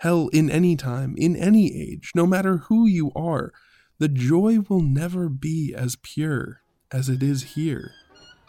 hell, 0.01 0.29
in 0.29 0.49
any 0.51 0.77
time, 0.77 1.15
in 1.19 1.35
any 1.37 1.75
age, 1.75 2.13
no 2.15 2.27
matter 2.27 2.59
who 2.69 2.87
you 2.87 3.11
are, 3.17 3.53
the 3.99 4.09
joy 4.09 4.61
will 4.69 4.83
never 4.83 5.29
be 5.29 5.75
as 5.77 5.97
pure 5.97 6.61
as 6.93 7.09
it 7.09 7.23
is 7.23 7.55
here, 7.55 7.91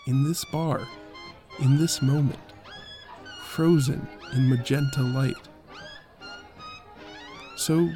in 0.06 0.24
this 0.24 0.46
bar, 0.46 0.88
in 1.62 1.78
this 1.78 2.02
moment, 2.02 2.40
frozen 3.44 4.08
in 4.34 4.50
magenta 4.50 5.02
light. 5.02 5.36
So 7.56 7.90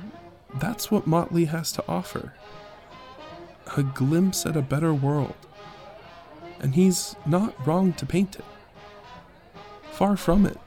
that's 0.56 0.91
what 0.91 1.08
Motley 1.08 1.45
has 1.45 1.71
to 1.73 1.84
offer 1.88 2.34
a 3.78 3.84
glimpse 3.84 4.45
at 4.45 4.58
a 4.58 4.62
better 4.62 4.93
world. 4.93 5.36
And 6.60 6.76
he's 6.76 7.15
not 7.26 7.56
wrong 7.65 7.93
to 7.93 8.06
paint 8.06 8.36
it. 8.36 8.45
Far 9.91 10.15
from 10.17 10.45
it. 10.45 10.58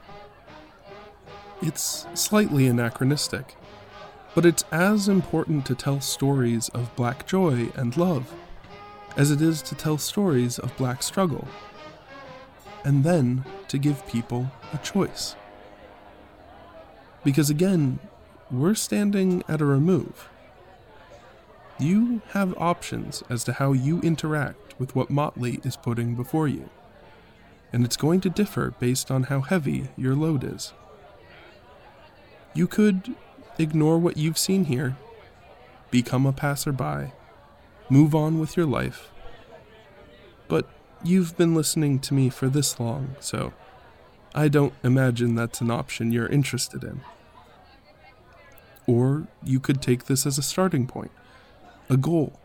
It's 1.61 2.05
slightly 2.13 2.67
anachronistic, 2.67 3.55
but 4.35 4.45
it's 4.45 4.63
as 4.71 5.07
important 5.07 5.65
to 5.67 5.75
tell 5.75 6.01
stories 6.01 6.69
of 6.69 6.95
black 6.95 7.25
joy 7.25 7.69
and 7.75 7.95
love 7.97 8.33
as 9.15 9.31
it 9.31 9.41
is 9.41 9.63
to 9.63 9.75
tell 9.75 9.97
stories 9.97 10.59
of 10.59 10.77
black 10.77 11.01
struggle, 11.01 11.47
and 12.87 13.03
then 13.03 13.43
to 13.67 13.77
give 13.77 14.07
people 14.07 14.49
a 14.71 14.77
choice. 14.77 15.35
Because 17.21 17.49
again, 17.49 17.99
we're 18.49 18.75
standing 18.75 19.43
at 19.49 19.59
a 19.59 19.65
remove. 19.65 20.29
You 21.77 22.21
have 22.29 22.57
options 22.57 23.23
as 23.29 23.43
to 23.43 23.51
how 23.51 23.73
you 23.73 23.99
interact 23.99 24.79
with 24.79 24.95
what 24.95 25.09
Motley 25.09 25.59
is 25.65 25.75
putting 25.75 26.15
before 26.15 26.47
you, 26.47 26.69
and 27.73 27.83
it's 27.83 27.97
going 27.97 28.21
to 28.21 28.29
differ 28.29 28.73
based 28.79 29.11
on 29.11 29.23
how 29.23 29.41
heavy 29.41 29.89
your 29.97 30.15
load 30.15 30.45
is. 30.45 30.71
You 32.53 32.67
could 32.67 33.15
ignore 33.59 33.99
what 33.99 34.15
you've 34.15 34.37
seen 34.37 34.63
here, 34.63 34.95
become 35.91 36.25
a 36.25 36.31
passerby, 36.31 37.11
move 37.89 38.15
on 38.15 38.39
with 38.39 38.55
your 38.55 38.65
life. 38.65 39.11
But 40.47 40.69
you've 41.03 41.37
been 41.37 41.55
listening 41.55 41.99
to 41.99 42.13
me 42.13 42.29
for 42.29 42.47
this 42.47 42.79
long, 42.79 43.15
so 43.19 43.53
I 44.33 44.47
don't 44.47 44.73
imagine 44.83 45.35
that's 45.35 45.61
an 45.61 45.71
option 45.71 46.11
you're 46.11 46.27
interested 46.27 46.83
in. 46.83 47.01
Or 48.85 49.27
you 49.43 49.59
could 49.59 49.81
take 49.81 50.05
this 50.05 50.25
as 50.25 50.37
a 50.37 50.43
starting 50.43 50.87
point, 50.87 51.11
a 51.89 51.97
goal, 51.97 52.39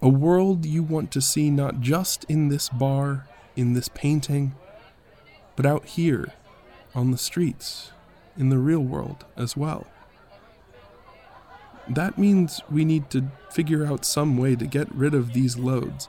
a 0.00 0.08
world 0.08 0.64
you 0.64 0.82
want 0.82 1.10
to 1.12 1.20
see 1.20 1.50
not 1.50 1.80
just 1.80 2.24
in 2.24 2.48
this 2.48 2.68
bar, 2.68 3.26
in 3.56 3.72
this 3.72 3.88
painting, 3.88 4.54
but 5.54 5.66
out 5.66 5.86
here, 5.86 6.32
on 6.94 7.10
the 7.10 7.18
streets, 7.18 7.92
in 8.38 8.48
the 8.48 8.58
real 8.58 8.80
world 8.80 9.24
as 9.36 9.56
well. 9.56 9.86
That 11.88 12.18
means 12.18 12.60
we 12.70 12.84
need 12.84 13.10
to 13.10 13.30
figure 13.50 13.86
out 13.86 14.04
some 14.04 14.36
way 14.36 14.56
to 14.56 14.66
get 14.66 14.92
rid 14.94 15.14
of 15.14 15.32
these 15.32 15.56
loads, 15.56 16.08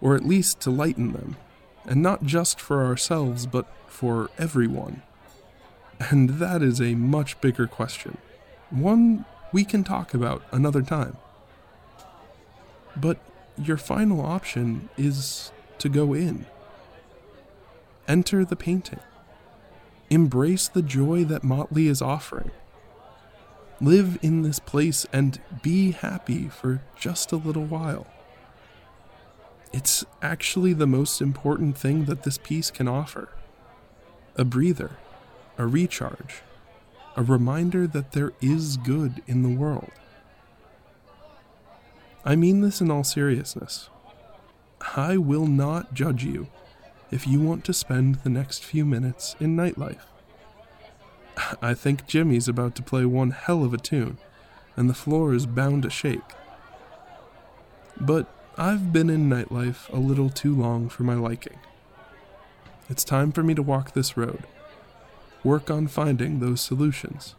or 0.00 0.14
at 0.14 0.26
least 0.26 0.60
to 0.60 0.70
lighten 0.70 1.12
them, 1.12 1.36
and 1.84 2.02
not 2.02 2.24
just 2.24 2.60
for 2.60 2.84
ourselves, 2.84 3.46
but 3.46 3.66
for 3.86 4.30
everyone. 4.38 5.02
And 6.10 6.30
that 6.38 6.62
is 6.62 6.80
a 6.80 6.94
much 6.94 7.40
bigger 7.40 7.66
question, 7.66 8.18
one 8.70 9.24
we 9.52 9.64
can 9.64 9.82
talk 9.82 10.14
about 10.14 10.42
another 10.52 10.82
time. 10.82 11.16
But 12.96 13.18
your 13.56 13.76
final 13.76 14.20
option 14.20 14.88
is 14.96 15.52
to 15.78 15.88
go 15.88 16.14
in. 16.14 16.46
Enter 18.06 18.44
the 18.44 18.56
painting. 18.56 19.00
Embrace 20.10 20.68
the 20.68 20.82
joy 20.82 21.24
that 21.24 21.44
Motley 21.44 21.88
is 21.88 22.00
offering. 22.00 22.50
Live 23.80 24.18
in 24.22 24.42
this 24.42 24.58
place 24.58 25.06
and 25.12 25.40
be 25.62 25.92
happy 25.92 26.48
for 26.48 26.82
just 26.98 27.32
a 27.32 27.36
little 27.36 27.64
while. 27.64 28.06
It's 29.72 30.04
actually 30.22 30.72
the 30.72 30.86
most 30.86 31.20
important 31.20 31.76
thing 31.76 32.06
that 32.06 32.22
this 32.22 32.38
piece 32.38 32.70
can 32.70 32.88
offer 32.88 33.28
a 34.36 34.44
breather, 34.44 34.92
a 35.58 35.66
recharge, 35.66 36.42
a 37.16 37.22
reminder 37.22 37.86
that 37.86 38.12
there 38.12 38.32
is 38.40 38.76
good 38.76 39.22
in 39.26 39.42
the 39.42 39.54
world. 39.54 39.90
I 42.24 42.36
mean 42.36 42.60
this 42.60 42.80
in 42.80 42.90
all 42.90 43.04
seriousness. 43.04 43.90
I 44.96 45.16
will 45.16 45.46
not 45.46 45.92
judge 45.94 46.24
you 46.24 46.48
if 47.10 47.26
you 47.26 47.40
want 47.40 47.64
to 47.64 47.74
spend 47.74 48.16
the 48.16 48.30
next 48.30 48.64
few 48.64 48.84
minutes 48.84 49.34
in 49.40 49.56
nightlife. 49.56 50.04
I 51.62 51.74
think 51.74 52.06
Jimmy's 52.06 52.48
about 52.48 52.74
to 52.76 52.82
play 52.82 53.04
one 53.04 53.30
hell 53.30 53.64
of 53.64 53.74
a 53.74 53.78
tune, 53.78 54.18
and 54.76 54.88
the 54.88 54.94
floor 54.94 55.34
is 55.34 55.46
bound 55.46 55.82
to 55.84 55.90
shake. 55.90 56.20
But 58.00 58.32
I've 58.60 58.92
been 58.92 59.08
in 59.08 59.30
nightlife 59.30 59.88
a 59.92 60.00
little 60.00 60.30
too 60.30 60.52
long 60.52 60.88
for 60.88 61.04
my 61.04 61.14
liking. 61.14 61.60
It's 62.90 63.04
time 63.04 63.30
for 63.30 63.44
me 63.44 63.54
to 63.54 63.62
walk 63.62 63.92
this 63.92 64.16
road, 64.16 64.42
work 65.44 65.70
on 65.70 65.86
finding 65.86 66.40
those 66.40 66.60
solutions. 66.60 67.36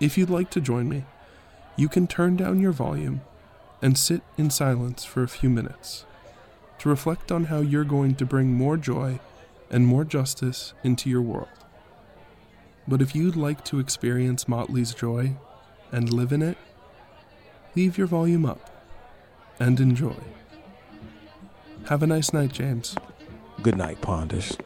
If 0.00 0.18
you'd 0.18 0.28
like 0.28 0.50
to 0.50 0.60
join 0.60 0.88
me, 0.88 1.04
you 1.76 1.88
can 1.88 2.08
turn 2.08 2.34
down 2.34 2.58
your 2.58 2.72
volume 2.72 3.20
and 3.80 3.96
sit 3.96 4.22
in 4.36 4.50
silence 4.50 5.04
for 5.04 5.22
a 5.22 5.28
few 5.28 5.48
minutes 5.48 6.04
to 6.80 6.88
reflect 6.88 7.30
on 7.30 7.44
how 7.44 7.60
you're 7.60 7.84
going 7.84 8.16
to 8.16 8.26
bring 8.26 8.52
more 8.52 8.76
joy 8.76 9.20
and 9.70 9.86
more 9.86 10.04
justice 10.04 10.74
into 10.82 11.08
your 11.08 11.22
world. 11.22 11.46
But 12.88 13.00
if 13.00 13.14
you'd 13.14 13.36
like 13.36 13.64
to 13.66 13.78
experience 13.78 14.48
Motley's 14.48 14.94
joy 14.94 15.36
and 15.92 16.12
live 16.12 16.32
in 16.32 16.42
it, 16.42 16.58
leave 17.76 17.96
your 17.96 18.08
volume 18.08 18.44
up 18.44 18.79
and 19.60 19.78
enjoy. 19.78 20.16
Have 21.88 22.02
a 22.02 22.06
nice 22.06 22.32
night, 22.32 22.52
James. 22.52 22.96
Good 23.62 23.76
night, 23.76 24.00
Ponders. 24.00 24.56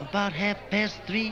About 0.00 0.32
half 0.32 0.56
past 0.70 1.00
three, 1.06 1.30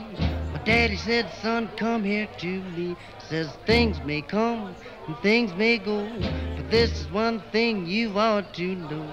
my 0.53 0.59
daddy 0.65 0.95
said, 0.95 1.29
son, 1.41 1.69
come 1.77 2.03
here 2.03 2.27
to 2.39 2.61
me. 2.75 2.95
Says 3.29 3.49
things 3.65 3.99
may 4.03 4.21
come 4.21 4.75
and 5.07 5.17
things 5.19 5.53
may 5.55 5.77
go, 5.77 6.07
but 6.55 6.69
this 6.69 6.91
is 7.01 7.11
one 7.11 7.41
thing 7.51 7.85
you 7.85 8.17
ought 8.17 8.53
to 8.55 8.75
know. 8.75 9.09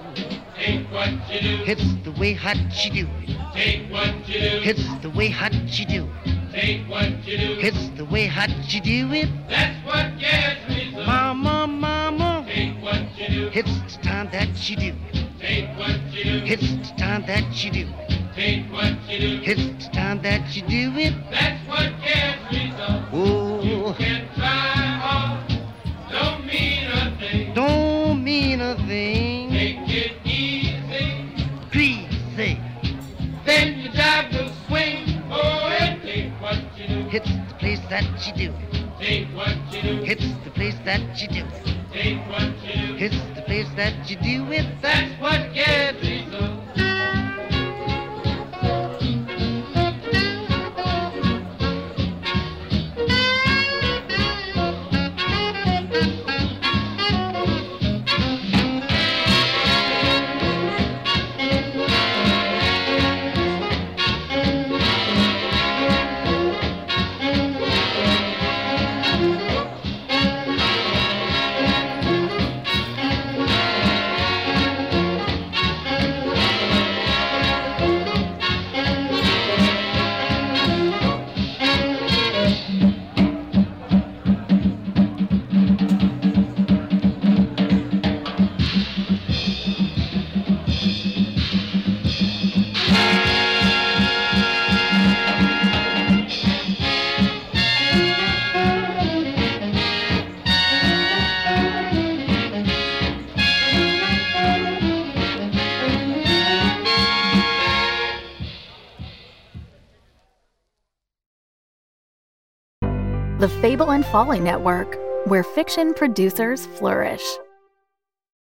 Take 0.57 0.91
what 0.91 1.09
you 1.31 1.39
do, 1.41 1.63
It's 1.65 1.93
the 2.03 2.11
way 2.19 2.33
hot 2.33 2.57
you 2.83 2.91
do 3.05 3.09
it. 3.21 3.37
take 3.53 3.89
what 3.91 4.27
you 4.27 4.39
do, 4.39 4.61
It's 4.63 4.95
the 5.01 5.09
way 5.11 5.29
hot 5.29 5.53
you 5.53 5.85
do 5.85 6.09
it. 6.25 6.51
take 6.51 6.87
what 6.89 7.09
you 7.25 7.37
do. 7.37 7.57
It's 7.61 7.89
the 7.97 8.05
way 8.05 8.27
hot 8.27 8.49
you 8.73 8.81
do 8.81 9.13
it. 9.13 9.29
That's 9.47 9.85
what 9.85 10.19
gets 10.19 10.67
me 10.67 10.91
so. 10.93 11.05
Mama, 11.05 11.65
mama, 11.67 12.45
Take 12.47 12.81
what 12.83 13.17
you 13.17 13.27
do, 13.29 13.51
it's 13.53 13.95
the 13.95 14.01
time 14.03 14.29
that 14.31 14.69
you 14.69 14.75
do 14.75 14.93
it. 15.13 15.28
Take 15.39 15.69
what 15.77 15.99
you 16.13 16.23
do, 16.23 16.45
It's 16.45 16.89
the 16.89 16.95
time 16.97 17.25
that 17.27 17.63
you 17.63 17.71
do 17.71 17.87
it. 18.09 18.37
ain't 18.37 18.71
what 18.71 18.93
you 19.09 19.19
do. 19.19 19.41
It's 19.43 19.85
the 19.85 19.91
time 19.93 20.21
that 20.21 20.55
you 20.55 20.61
do 20.63 20.97
it. 20.99 21.13
That's 21.31 21.67
what 21.67 21.91
gets 22.03 22.51
me 22.51 22.73
so. 22.77 23.03
Oh, 23.13 23.95
Can 23.97 24.27
try 24.35 24.45
hard, 25.05 25.47
don't 26.11 26.45
mean 26.45 26.85
a 26.91 27.17
thing. 27.19 27.53
don't 27.53 28.23
mean 28.23 28.61
a 28.61 28.75
thing. 28.87 29.49
Take 29.51 29.89
it 29.89 30.11
easy, 30.25 31.33
Greasy. 31.71 32.59
then 33.45 33.79
you 33.79 33.89
dive 33.91 34.29
to 34.31 34.51
swing. 34.67 35.21
Oh, 35.31 35.67
it 35.71 36.05
ain't 36.05 36.41
what 36.41 36.57
you 36.77 36.87
do. 36.87 37.09
It's 37.11 37.29
the 37.49 37.55
place 37.59 37.79
that 37.89 38.03
you 38.27 38.33
do 38.33 38.53
it. 38.55 38.85
Ain't 39.01 39.33
what 39.35 39.55
you 39.73 39.81
do. 39.81 40.03
It's 40.03 40.25
the 40.43 40.51
place 40.51 40.75
that 40.85 41.01
you 41.21 41.27
do 41.27 41.45
it. 41.45 41.75
It's 42.01 43.15
the 43.35 43.41
place 43.41 43.67
that 43.75 44.09
you 44.09 44.15
do 44.15 44.51
it. 44.53 44.65
That's 44.81 45.21
what 45.21 45.53
gets 45.53 46.01
me 46.01 46.25
so. 46.31 47.28
Folly 114.11 114.39
Network, 114.39 114.97
where 115.27 115.43
fiction 115.43 115.93
producers 115.93 116.65
flourish. 116.65 117.21